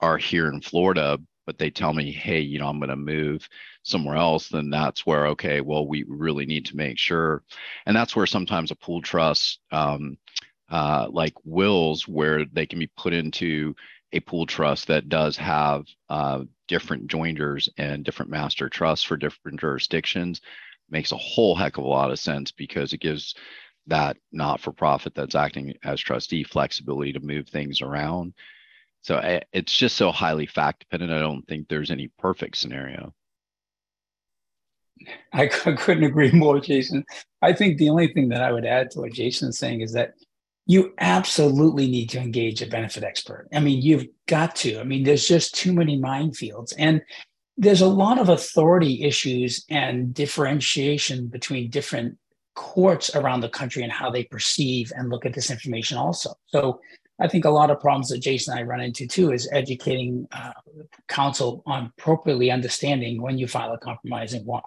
are 0.00 0.16
here 0.16 0.48
in 0.48 0.60
Florida, 0.60 1.18
but 1.44 1.58
they 1.58 1.70
tell 1.70 1.92
me, 1.92 2.10
hey, 2.10 2.40
you 2.40 2.58
know, 2.58 2.68
I'm 2.68 2.78
going 2.78 2.88
to 2.88 2.96
move 2.96 3.48
somewhere 3.82 4.16
else, 4.16 4.48
then 4.48 4.70
that's 4.70 5.04
where, 5.04 5.26
okay, 5.28 5.60
well, 5.60 5.86
we 5.86 6.04
really 6.08 6.46
need 6.46 6.66
to 6.66 6.76
make 6.76 6.98
sure. 6.98 7.42
And 7.84 7.96
that's 7.96 8.14
where 8.14 8.26
sometimes 8.26 8.70
a 8.70 8.76
pool 8.76 9.02
trust, 9.02 9.60
um, 9.72 10.16
uh, 10.70 11.08
like 11.10 11.34
Will's, 11.44 12.06
where 12.06 12.44
they 12.46 12.64
can 12.64 12.78
be 12.78 12.90
put 12.96 13.12
into 13.12 13.74
a 14.12 14.20
pool 14.20 14.46
trust 14.46 14.86
that 14.88 15.08
does 15.08 15.36
have 15.36 15.86
uh, 16.08 16.42
different 16.68 17.06
joinders 17.06 17.68
and 17.78 18.04
different 18.04 18.30
master 18.30 18.68
trusts 18.68 19.04
for 19.04 19.16
different 19.16 19.60
jurisdictions 19.60 20.40
makes 20.90 21.12
a 21.12 21.16
whole 21.16 21.54
heck 21.54 21.78
of 21.78 21.84
a 21.84 21.88
lot 21.88 22.10
of 22.10 22.18
sense 22.18 22.52
because 22.52 22.92
it 22.92 23.00
gives 23.00 23.34
that 23.86 24.16
not 24.30 24.60
for 24.60 24.72
profit 24.72 25.14
that's 25.14 25.34
acting 25.34 25.74
as 25.82 26.00
trustee 26.00 26.44
flexibility 26.44 27.12
to 27.12 27.20
move 27.20 27.48
things 27.48 27.80
around. 27.80 28.34
So 29.00 29.16
eh, 29.16 29.40
it's 29.52 29.76
just 29.76 29.96
so 29.96 30.12
highly 30.12 30.46
fact 30.46 30.80
dependent. 30.80 31.12
I 31.12 31.18
don't 31.18 31.46
think 31.48 31.68
there's 31.68 31.90
any 31.90 32.08
perfect 32.18 32.56
scenario. 32.56 33.12
I 35.32 35.46
couldn't 35.48 36.04
agree 36.04 36.30
more, 36.30 36.60
Jason. 36.60 37.04
I 37.40 37.52
think 37.52 37.78
the 37.78 37.90
only 37.90 38.12
thing 38.12 38.28
that 38.28 38.42
I 38.42 38.52
would 38.52 38.66
add 38.66 38.90
to 38.92 39.00
what 39.00 39.12
Jason's 39.12 39.58
saying 39.58 39.80
is 39.80 39.92
that 39.92 40.12
you 40.66 40.94
absolutely 40.98 41.88
need 41.88 42.08
to 42.10 42.20
engage 42.20 42.62
a 42.62 42.66
benefit 42.66 43.02
expert. 43.02 43.48
I 43.52 43.60
mean, 43.60 43.82
you've 43.82 44.06
got 44.26 44.54
to. 44.56 44.78
I 44.78 44.84
mean, 44.84 45.02
there's 45.02 45.26
just 45.26 45.54
too 45.54 45.72
many 45.72 45.98
minefields. 45.98 46.72
And 46.78 47.02
there's 47.56 47.80
a 47.80 47.88
lot 47.88 48.18
of 48.18 48.28
authority 48.28 49.02
issues 49.02 49.64
and 49.68 50.14
differentiation 50.14 51.26
between 51.26 51.70
different 51.70 52.16
courts 52.54 53.14
around 53.16 53.40
the 53.40 53.48
country 53.48 53.82
and 53.82 53.92
how 53.92 54.10
they 54.10 54.24
perceive 54.24 54.92
and 54.94 55.10
look 55.10 55.26
at 55.26 55.34
this 55.34 55.50
information 55.50 55.98
also. 55.98 56.34
So 56.46 56.80
I 57.18 57.28
think 57.28 57.44
a 57.44 57.50
lot 57.50 57.70
of 57.70 57.80
problems 57.80 58.08
that 58.08 58.18
Jason 58.20 58.52
and 58.52 58.60
I 58.60 58.64
run 58.64 58.80
into 58.80 59.06
too 59.06 59.32
is 59.32 59.48
educating 59.52 60.26
uh, 60.32 60.52
counsel 61.08 61.62
on 61.66 61.92
appropriately 61.98 62.50
understanding 62.50 63.20
when 63.20 63.38
you 63.38 63.46
file 63.46 63.72
a 63.72 63.78
compromise 63.78 64.32
and 64.32 64.46
why, 64.46 64.62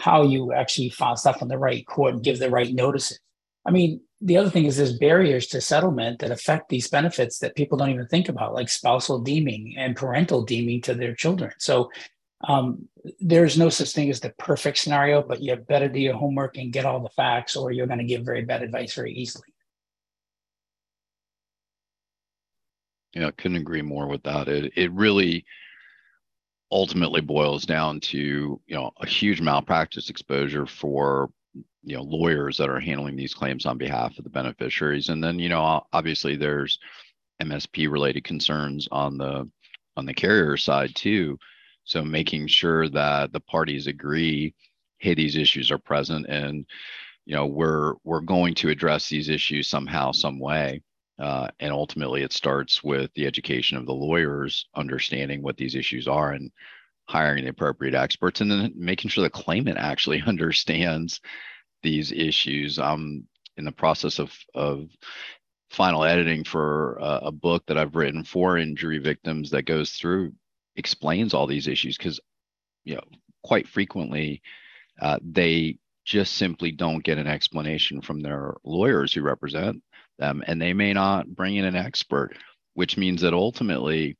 how 0.00 0.22
you 0.22 0.52
actually 0.52 0.90
file 0.90 1.16
stuff 1.16 1.42
on 1.42 1.48
the 1.48 1.58
right 1.58 1.86
court 1.86 2.14
and 2.14 2.22
give 2.22 2.38
the 2.38 2.50
right 2.50 2.72
notices. 2.72 3.18
I 3.66 3.70
mean, 3.70 4.00
the 4.20 4.36
other 4.36 4.50
thing 4.50 4.64
is 4.64 4.76
there's 4.76 4.98
barriers 4.98 5.46
to 5.48 5.60
settlement 5.60 6.18
that 6.18 6.30
affect 6.30 6.68
these 6.68 6.88
benefits 6.88 7.38
that 7.38 7.54
people 7.54 7.78
don't 7.78 7.90
even 7.90 8.06
think 8.06 8.28
about, 8.28 8.54
like 8.54 8.68
spousal 8.68 9.20
deeming 9.20 9.74
and 9.78 9.96
parental 9.96 10.42
deeming 10.42 10.80
to 10.82 10.94
their 10.94 11.14
children. 11.14 11.52
So 11.58 11.90
um, 12.46 12.88
there's 13.20 13.56
no 13.56 13.68
such 13.68 13.92
thing 13.92 14.10
as 14.10 14.20
the 14.20 14.30
perfect 14.30 14.78
scenario, 14.78 15.22
but 15.22 15.40
you 15.40 15.54
better 15.56 15.88
do 15.88 16.00
your 16.00 16.16
homework 16.16 16.56
and 16.56 16.72
get 16.72 16.84
all 16.84 17.00
the 17.00 17.08
facts, 17.10 17.54
or 17.54 17.70
you're 17.70 17.86
going 17.86 17.98
to 18.00 18.04
give 18.04 18.24
very 18.24 18.44
bad 18.44 18.62
advice 18.62 18.94
very 18.94 19.12
easily. 19.12 19.48
Yeah, 23.14 23.30
couldn't 23.36 23.56
agree 23.56 23.82
more 23.82 24.06
with 24.06 24.22
that. 24.24 24.48
It 24.48 24.72
it 24.76 24.92
really 24.92 25.44
ultimately 26.70 27.20
boils 27.20 27.64
down 27.64 27.98
to 28.00 28.60
you 28.66 28.74
know 28.74 28.90
a 29.00 29.06
huge 29.06 29.40
malpractice 29.40 30.10
exposure 30.10 30.66
for 30.66 31.30
you 31.82 31.96
know 31.96 32.02
lawyers 32.02 32.56
that 32.58 32.68
are 32.68 32.80
handling 32.80 33.16
these 33.16 33.34
claims 33.34 33.66
on 33.66 33.78
behalf 33.78 34.18
of 34.18 34.24
the 34.24 34.30
beneficiaries. 34.30 35.08
And 35.08 35.22
then 35.22 35.38
you 35.38 35.48
know 35.48 35.84
obviously 35.92 36.36
there's 36.36 36.78
msp 37.42 37.90
related 37.90 38.24
concerns 38.24 38.88
on 38.90 39.18
the 39.18 39.48
on 39.96 40.06
the 40.06 40.14
carrier 40.14 40.56
side 40.56 40.94
too. 40.94 41.38
So 41.84 42.04
making 42.04 42.48
sure 42.48 42.88
that 42.90 43.32
the 43.32 43.40
parties 43.40 43.86
agree 43.86 44.54
hey 44.98 45.14
these 45.14 45.36
issues 45.36 45.70
are 45.70 45.78
present 45.78 46.26
and 46.28 46.66
you 47.24 47.34
know 47.34 47.46
we're 47.46 47.94
we're 48.04 48.20
going 48.20 48.54
to 48.54 48.70
address 48.70 49.08
these 49.08 49.28
issues 49.28 49.68
somehow 49.68 50.12
some 50.12 50.38
way 50.38 50.82
uh, 51.18 51.48
and 51.60 51.72
ultimately 51.72 52.22
it 52.22 52.32
starts 52.32 52.82
with 52.82 53.10
the 53.14 53.26
education 53.26 53.76
of 53.76 53.86
the 53.86 53.92
lawyers 53.92 54.66
understanding 54.74 55.42
what 55.42 55.56
these 55.56 55.74
issues 55.74 56.08
are 56.08 56.32
and 56.32 56.50
hiring 57.08 57.44
the 57.44 57.50
appropriate 57.50 57.94
experts 57.94 58.40
and 58.40 58.50
then 58.50 58.72
making 58.76 59.10
sure 59.10 59.22
the 59.22 59.30
claimant 59.30 59.78
actually 59.78 60.22
understands 60.26 61.20
these 61.82 62.12
issues. 62.12 62.78
I'm 62.78 63.26
in 63.56 63.64
the 63.64 63.72
process 63.72 64.18
of 64.18 64.32
of 64.54 64.88
final 65.70 66.04
editing 66.04 66.44
for 66.44 66.96
a, 66.96 67.20
a 67.24 67.32
book 67.32 67.64
that 67.66 67.76
I've 67.76 67.96
written 67.96 68.24
for 68.24 68.56
injury 68.56 68.98
victims 68.98 69.50
that 69.50 69.62
goes 69.62 69.92
through 69.92 70.32
explains 70.76 71.34
all 71.34 71.46
these 71.46 71.66
issues 71.66 71.96
because 71.98 72.20
you 72.84 72.94
know 72.94 73.02
quite 73.42 73.68
frequently 73.68 74.40
uh, 75.00 75.18
they 75.22 75.76
just 76.04 76.34
simply 76.34 76.72
don't 76.72 77.04
get 77.04 77.18
an 77.18 77.26
explanation 77.26 78.00
from 78.00 78.20
their 78.20 78.54
lawyers 78.64 79.12
who 79.12 79.20
represent 79.20 79.82
them 80.18 80.42
and 80.46 80.62
they 80.62 80.72
may 80.72 80.92
not 80.92 81.28
bring 81.28 81.56
in 81.56 81.64
an 81.64 81.76
expert 81.76 82.34
which 82.74 82.96
means 82.96 83.20
that 83.20 83.34
ultimately 83.34 84.16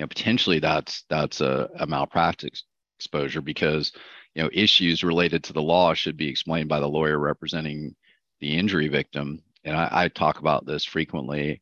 you 0.00 0.04
know 0.04 0.08
potentially 0.08 0.58
that's 0.58 1.04
that's 1.10 1.42
a, 1.42 1.68
a 1.78 1.86
malpractice 1.86 2.64
exposure 2.98 3.42
because 3.42 3.92
you 4.34 4.42
know 4.42 4.48
issues 4.50 5.04
related 5.04 5.44
to 5.44 5.52
the 5.52 5.60
law 5.60 5.92
should 5.92 6.16
be 6.16 6.26
explained 6.26 6.70
by 6.70 6.80
the 6.80 6.88
lawyer 6.88 7.18
representing 7.18 7.94
the 8.40 8.56
injury 8.56 8.88
victim. 8.88 9.42
And 9.64 9.76
i, 9.76 9.88
I 9.92 10.08
talk 10.08 10.38
about 10.38 10.64
this 10.64 10.86
frequently 10.86 11.60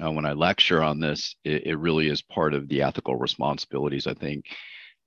uh, 0.00 0.12
when 0.12 0.24
i 0.24 0.32
lecture 0.34 0.84
on 0.84 1.00
this 1.00 1.34
it, 1.42 1.66
it, 1.66 1.74
really 1.78 2.06
is 2.06 2.22
part 2.22 2.54
of 2.54 2.68
the 2.68 2.80
ethical 2.80 3.16
responsibilities 3.16 4.06
i 4.06 4.14
think. 4.14 4.44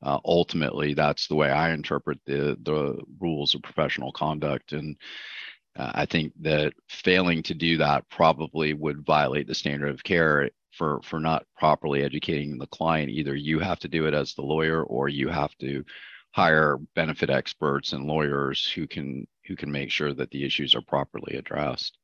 Uh, 0.02 0.20
ultimately 0.26 0.94
that's 0.94 1.28
the 1.28 1.36
way 1.36 1.50
i 1.50 1.72
interpret 1.72 2.20
the 2.26 2.58
the 2.64 3.02
rules 3.22 3.56
of 3.56 3.62
professional 3.62 4.12
conduct. 4.12 4.74
And 4.74 4.98
uh, 5.78 5.92
i 5.96 6.06
think 6.06 6.34
that 6.42 6.74
failing 6.90 7.44
to 7.44 7.54
do 7.54 7.78
that 7.78 8.10
probably 8.10 8.74
would 8.74 9.06
violate 9.06 9.48
the 9.48 9.56
standard 9.56 9.88
of 9.88 10.04
care 10.04 10.50
for 10.74 11.02
for 11.04 11.20
not 11.20 11.46
properly 11.58 12.04
educating 12.04 12.58
the 12.58 12.68
client. 12.68 13.10
Either 13.10 13.36
you 13.36 13.60
have 13.60 13.80
to 13.80 13.88
do 13.88 14.08
it 14.08 14.14
as 14.14 14.34
the 14.34 14.42
lawyer 14.42 14.84
or 14.84 15.10
you 15.10 15.30
have 15.30 15.56
to 15.60 15.84
hire 16.32 16.78
benefit 16.96 17.30
experts 17.30 17.94
and 17.94 18.06
lawyers 18.06 18.70
who 18.72 18.88
can 18.88 19.28
who 19.48 19.56
can 19.56 19.72
make 19.72 19.92
sure 19.92 20.14
that 20.14 20.32
the 20.32 20.44
issues 20.44 20.76
are 20.76 20.82
properly 20.82 21.38
addressed. 21.38 21.98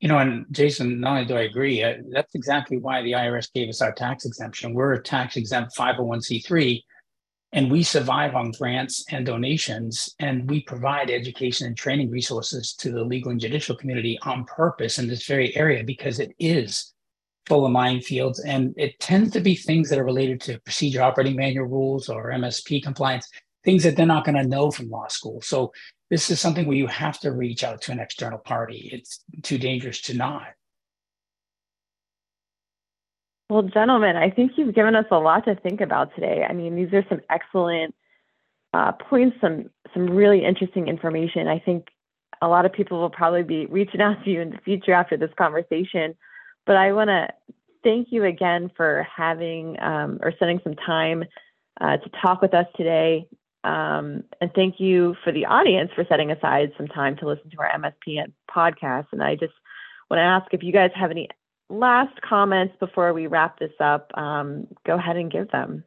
You 0.00 0.08
know 0.08 0.18
and 0.18 0.46
jason 0.52 1.00
not 1.00 1.10
only 1.10 1.24
do 1.24 1.34
i 1.34 1.40
agree 1.40 1.82
uh, 1.82 1.94
that's 2.12 2.36
exactly 2.36 2.78
why 2.78 3.02
the 3.02 3.12
irs 3.12 3.52
gave 3.52 3.68
us 3.68 3.82
our 3.82 3.92
tax 3.92 4.24
exemption. 4.24 4.72
We're 4.72 4.92
a 4.92 5.02
tax 5.02 5.36
exempt 5.36 5.76
501c3 5.76 6.82
And 7.52 7.70
we 7.70 7.82
survive 7.82 8.34
on 8.34 8.50
grants 8.52 9.04
and 9.10 9.24
donations, 9.24 10.14
and 10.18 10.48
we 10.50 10.62
provide 10.62 11.10
education 11.10 11.66
and 11.66 11.76
training 11.76 12.10
resources 12.10 12.74
to 12.74 12.90
the 12.90 13.02
legal 13.02 13.30
and 13.30 13.40
judicial 13.40 13.74
community 13.74 14.18
on 14.22 14.44
purpose 14.44 14.98
in 14.98 15.08
this 15.08 15.26
very 15.26 15.56
area 15.56 15.82
because 15.82 16.20
it 16.20 16.34
is 16.38 16.92
full 17.46 17.64
of 17.64 17.72
minefields. 17.72 18.38
And 18.44 18.74
it 18.76 19.00
tends 19.00 19.32
to 19.32 19.40
be 19.40 19.54
things 19.54 19.88
that 19.88 19.98
are 19.98 20.04
related 20.04 20.42
to 20.42 20.60
procedure 20.60 21.02
operating 21.02 21.36
manual 21.36 21.66
rules 21.66 22.10
or 22.10 22.30
MSP 22.30 22.82
compliance, 22.82 23.26
things 23.64 23.82
that 23.82 23.96
they're 23.96 24.04
not 24.04 24.26
going 24.26 24.36
to 24.36 24.46
know 24.46 24.70
from 24.70 24.90
law 24.90 25.08
school. 25.08 25.40
So 25.40 25.72
this 26.10 26.30
is 26.30 26.40
something 26.40 26.66
where 26.66 26.76
you 26.76 26.86
have 26.86 27.18
to 27.20 27.32
reach 27.32 27.64
out 27.64 27.80
to 27.82 27.92
an 27.92 27.98
external 27.98 28.38
party. 28.38 28.90
It's 28.92 29.24
too 29.42 29.56
dangerous 29.56 30.02
to 30.02 30.14
not. 30.14 30.48
Well, 33.50 33.62
gentlemen, 33.62 34.16
I 34.16 34.30
think 34.30 34.52
you've 34.56 34.74
given 34.74 34.94
us 34.94 35.06
a 35.10 35.18
lot 35.18 35.46
to 35.46 35.54
think 35.54 35.80
about 35.80 36.14
today. 36.14 36.44
I 36.48 36.52
mean, 36.52 36.76
these 36.76 36.92
are 36.92 37.04
some 37.08 37.20
excellent 37.30 37.94
uh, 38.74 38.92
points, 38.92 39.38
some 39.40 39.70
some 39.94 40.10
really 40.10 40.44
interesting 40.44 40.86
information. 40.86 41.48
I 41.48 41.58
think 41.58 41.86
a 42.42 42.48
lot 42.48 42.66
of 42.66 42.72
people 42.72 43.00
will 43.00 43.10
probably 43.10 43.42
be 43.42 43.64
reaching 43.66 44.02
out 44.02 44.22
to 44.24 44.30
you 44.30 44.42
in 44.42 44.50
the 44.50 44.58
future 44.58 44.92
after 44.92 45.16
this 45.16 45.30
conversation. 45.38 46.14
But 46.66 46.76
I 46.76 46.92
want 46.92 47.08
to 47.08 47.28
thank 47.82 48.08
you 48.10 48.24
again 48.24 48.70
for 48.76 49.06
having 49.14 49.80
um, 49.80 50.18
or 50.22 50.32
spending 50.32 50.60
some 50.62 50.74
time 50.74 51.24
uh, 51.80 51.96
to 51.96 52.10
talk 52.22 52.42
with 52.42 52.52
us 52.52 52.66
today. 52.76 53.26
Um, 53.64 54.24
and 54.40 54.52
thank 54.54 54.78
you 54.78 55.16
for 55.24 55.32
the 55.32 55.46
audience 55.46 55.90
for 55.94 56.04
setting 56.08 56.30
aside 56.30 56.72
some 56.76 56.86
time 56.86 57.16
to 57.16 57.26
listen 57.26 57.50
to 57.50 57.58
our 57.58 57.70
MSPN 57.70 58.32
podcast. 58.50 59.06
And 59.12 59.22
I 59.22 59.34
just 59.36 59.54
want 60.10 60.18
to 60.18 60.24
ask 60.24 60.52
if 60.52 60.62
you 60.62 60.72
guys 60.72 60.90
have 60.94 61.10
any 61.10 61.28
last 61.68 62.20
comments 62.22 62.74
before 62.78 63.12
we 63.12 63.26
wrap 63.26 63.58
this 63.58 63.72
up, 63.80 64.10
um, 64.14 64.66
go 64.86 64.94
ahead 64.94 65.16
and 65.16 65.30
give 65.30 65.50
them. 65.50 65.84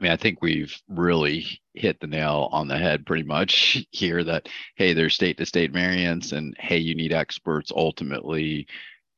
I 0.00 0.04
mean, 0.04 0.12
I 0.12 0.16
think 0.16 0.40
we've 0.40 0.80
really 0.88 1.60
hit 1.74 1.98
the 2.00 2.06
nail 2.06 2.48
on 2.52 2.68
the 2.68 2.78
head 2.78 3.04
pretty 3.04 3.24
much 3.24 3.84
here 3.90 4.22
that, 4.24 4.48
hey, 4.76 4.92
there's 4.92 5.14
state 5.14 5.38
to 5.38 5.46
state 5.46 5.72
variance, 5.72 6.32
and 6.32 6.56
hey, 6.58 6.78
you 6.78 6.94
need 6.94 7.12
experts 7.12 7.72
ultimately 7.74 8.66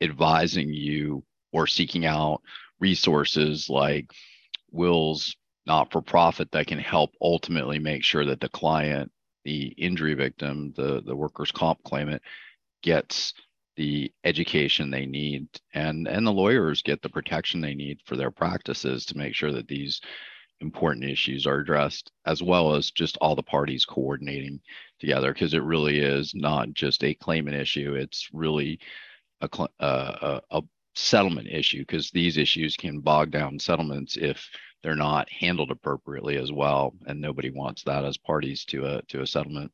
advising 0.00 0.72
you 0.72 1.22
or 1.52 1.66
seeking 1.66 2.06
out 2.06 2.40
resources 2.78 3.68
like 3.68 4.10
Will's 4.70 5.36
not 5.66 5.92
for 5.92 6.00
profit 6.00 6.50
that 6.52 6.66
can 6.66 6.78
help 6.78 7.14
ultimately 7.20 7.78
make 7.78 8.02
sure 8.02 8.24
that 8.24 8.40
the 8.40 8.48
client 8.48 9.12
the 9.44 9.66
injury 9.76 10.14
victim 10.14 10.72
the 10.76 11.02
the 11.04 11.14
workers 11.14 11.52
comp 11.52 11.82
claimant 11.82 12.22
gets 12.82 13.34
the 13.80 14.12
education 14.24 14.90
they 14.90 15.06
need 15.06 15.48
and 15.72 16.06
and 16.06 16.26
the 16.26 16.30
lawyers 16.30 16.82
get 16.82 17.00
the 17.00 17.08
protection 17.08 17.62
they 17.62 17.74
need 17.74 17.98
for 18.04 18.14
their 18.14 18.30
practices 18.30 19.06
to 19.06 19.16
make 19.16 19.34
sure 19.34 19.52
that 19.52 19.68
these 19.68 20.02
important 20.60 21.02
issues 21.06 21.46
are 21.46 21.60
addressed 21.60 22.12
as 22.26 22.42
well 22.42 22.74
as 22.74 22.90
just 22.90 23.16
all 23.22 23.34
the 23.34 23.42
parties 23.42 23.86
coordinating 23.86 24.60
together 24.98 25.32
because 25.32 25.54
it 25.54 25.62
really 25.62 25.98
is 25.98 26.34
not 26.34 26.70
just 26.74 27.02
a 27.02 27.14
claimant 27.14 27.56
issue 27.56 27.94
it's 27.94 28.28
really 28.34 28.78
a, 29.40 29.48
uh, 29.82 30.40
a, 30.50 30.58
a 30.58 30.62
settlement 30.94 31.48
issue 31.48 31.78
because 31.78 32.10
these 32.10 32.36
issues 32.36 32.76
can 32.76 33.00
bog 33.00 33.30
down 33.30 33.58
settlements 33.58 34.18
if 34.18 34.46
they're 34.82 34.94
not 34.94 35.26
handled 35.30 35.70
appropriately 35.70 36.36
as 36.36 36.52
well 36.52 36.92
and 37.06 37.18
nobody 37.18 37.48
wants 37.48 37.82
that 37.84 38.04
as 38.04 38.18
parties 38.18 38.62
to 38.66 38.84
a 38.84 39.00
to 39.08 39.22
a 39.22 39.26
settlement 39.26 39.72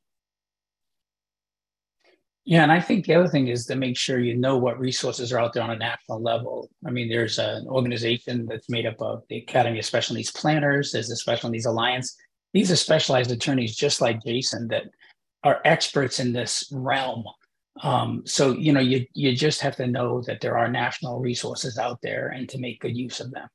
yeah, 2.46 2.62
and 2.62 2.70
I 2.70 2.80
think 2.80 3.04
the 3.04 3.14
other 3.14 3.26
thing 3.26 3.48
is 3.48 3.66
to 3.66 3.74
make 3.74 3.96
sure 3.96 4.20
you 4.20 4.36
know 4.36 4.56
what 4.56 4.78
resources 4.78 5.32
are 5.32 5.40
out 5.40 5.52
there 5.52 5.64
on 5.64 5.70
a 5.70 5.76
national 5.76 6.22
level. 6.22 6.70
I 6.86 6.90
mean, 6.90 7.08
there's 7.08 7.40
an 7.40 7.66
organization 7.66 8.46
that's 8.46 8.70
made 8.70 8.86
up 8.86 9.02
of 9.02 9.24
the 9.28 9.38
Academy 9.38 9.80
of 9.80 9.84
Special 9.84 10.14
Needs 10.14 10.30
Planners, 10.30 10.92
there's 10.92 11.08
the 11.08 11.16
Special 11.16 11.50
Needs 11.50 11.66
Alliance. 11.66 12.16
These 12.52 12.70
are 12.70 12.76
specialized 12.76 13.32
attorneys 13.32 13.74
just 13.74 14.00
like 14.00 14.22
Jason 14.24 14.68
that 14.68 14.84
are 15.42 15.60
experts 15.64 16.20
in 16.20 16.32
this 16.32 16.70
realm. 16.72 17.24
Um, 17.82 18.22
so 18.24 18.52
you 18.52 18.72
know, 18.72 18.80
you 18.80 19.04
you 19.12 19.34
just 19.34 19.60
have 19.62 19.74
to 19.76 19.88
know 19.88 20.22
that 20.22 20.40
there 20.40 20.56
are 20.56 20.68
national 20.68 21.18
resources 21.18 21.78
out 21.78 21.98
there 22.00 22.28
and 22.28 22.48
to 22.50 22.58
make 22.58 22.80
good 22.80 22.96
use 22.96 23.18
of 23.18 23.32
them. 23.32 23.48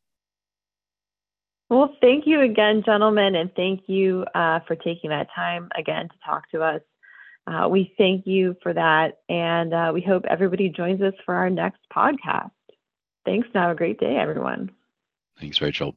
Well, 1.69 1.95
thank 2.01 2.27
you 2.27 2.41
again, 2.41 2.83
gentlemen, 2.85 3.35
and 3.35 3.49
thank 3.55 3.87
you 3.87 4.25
uh, 4.35 4.59
for 4.67 4.75
taking 4.75 5.11
that 5.11 5.29
time 5.33 5.69
again 5.77 6.09
to 6.09 6.15
talk 6.25 6.51
to 6.51 6.61
us. 6.61 6.81
Uh, 7.51 7.67
we 7.67 7.93
thank 7.97 8.25
you 8.25 8.55
for 8.63 8.73
that, 8.73 9.19
and 9.27 9.73
uh, 9.73 9.91
we 9.93 10.01
hope 10.01 10.23
everybody 10.29 10.69
joins 10.69 11.01
us 11.01 11.13
for 11.25 11.35
our 11.35 11.49
next 11.49 11.81
podcast. 11.93 12.51
Thanks, 13.25 13.47
and 13.53 13.61
have 13.61 13.71
a 13.71 13.75
great 13.75 13.99
day, 13.99 14.17
everyone. 14.17 14.71
Thanks, 15.39 15.59
Rachel. 15.59 15.95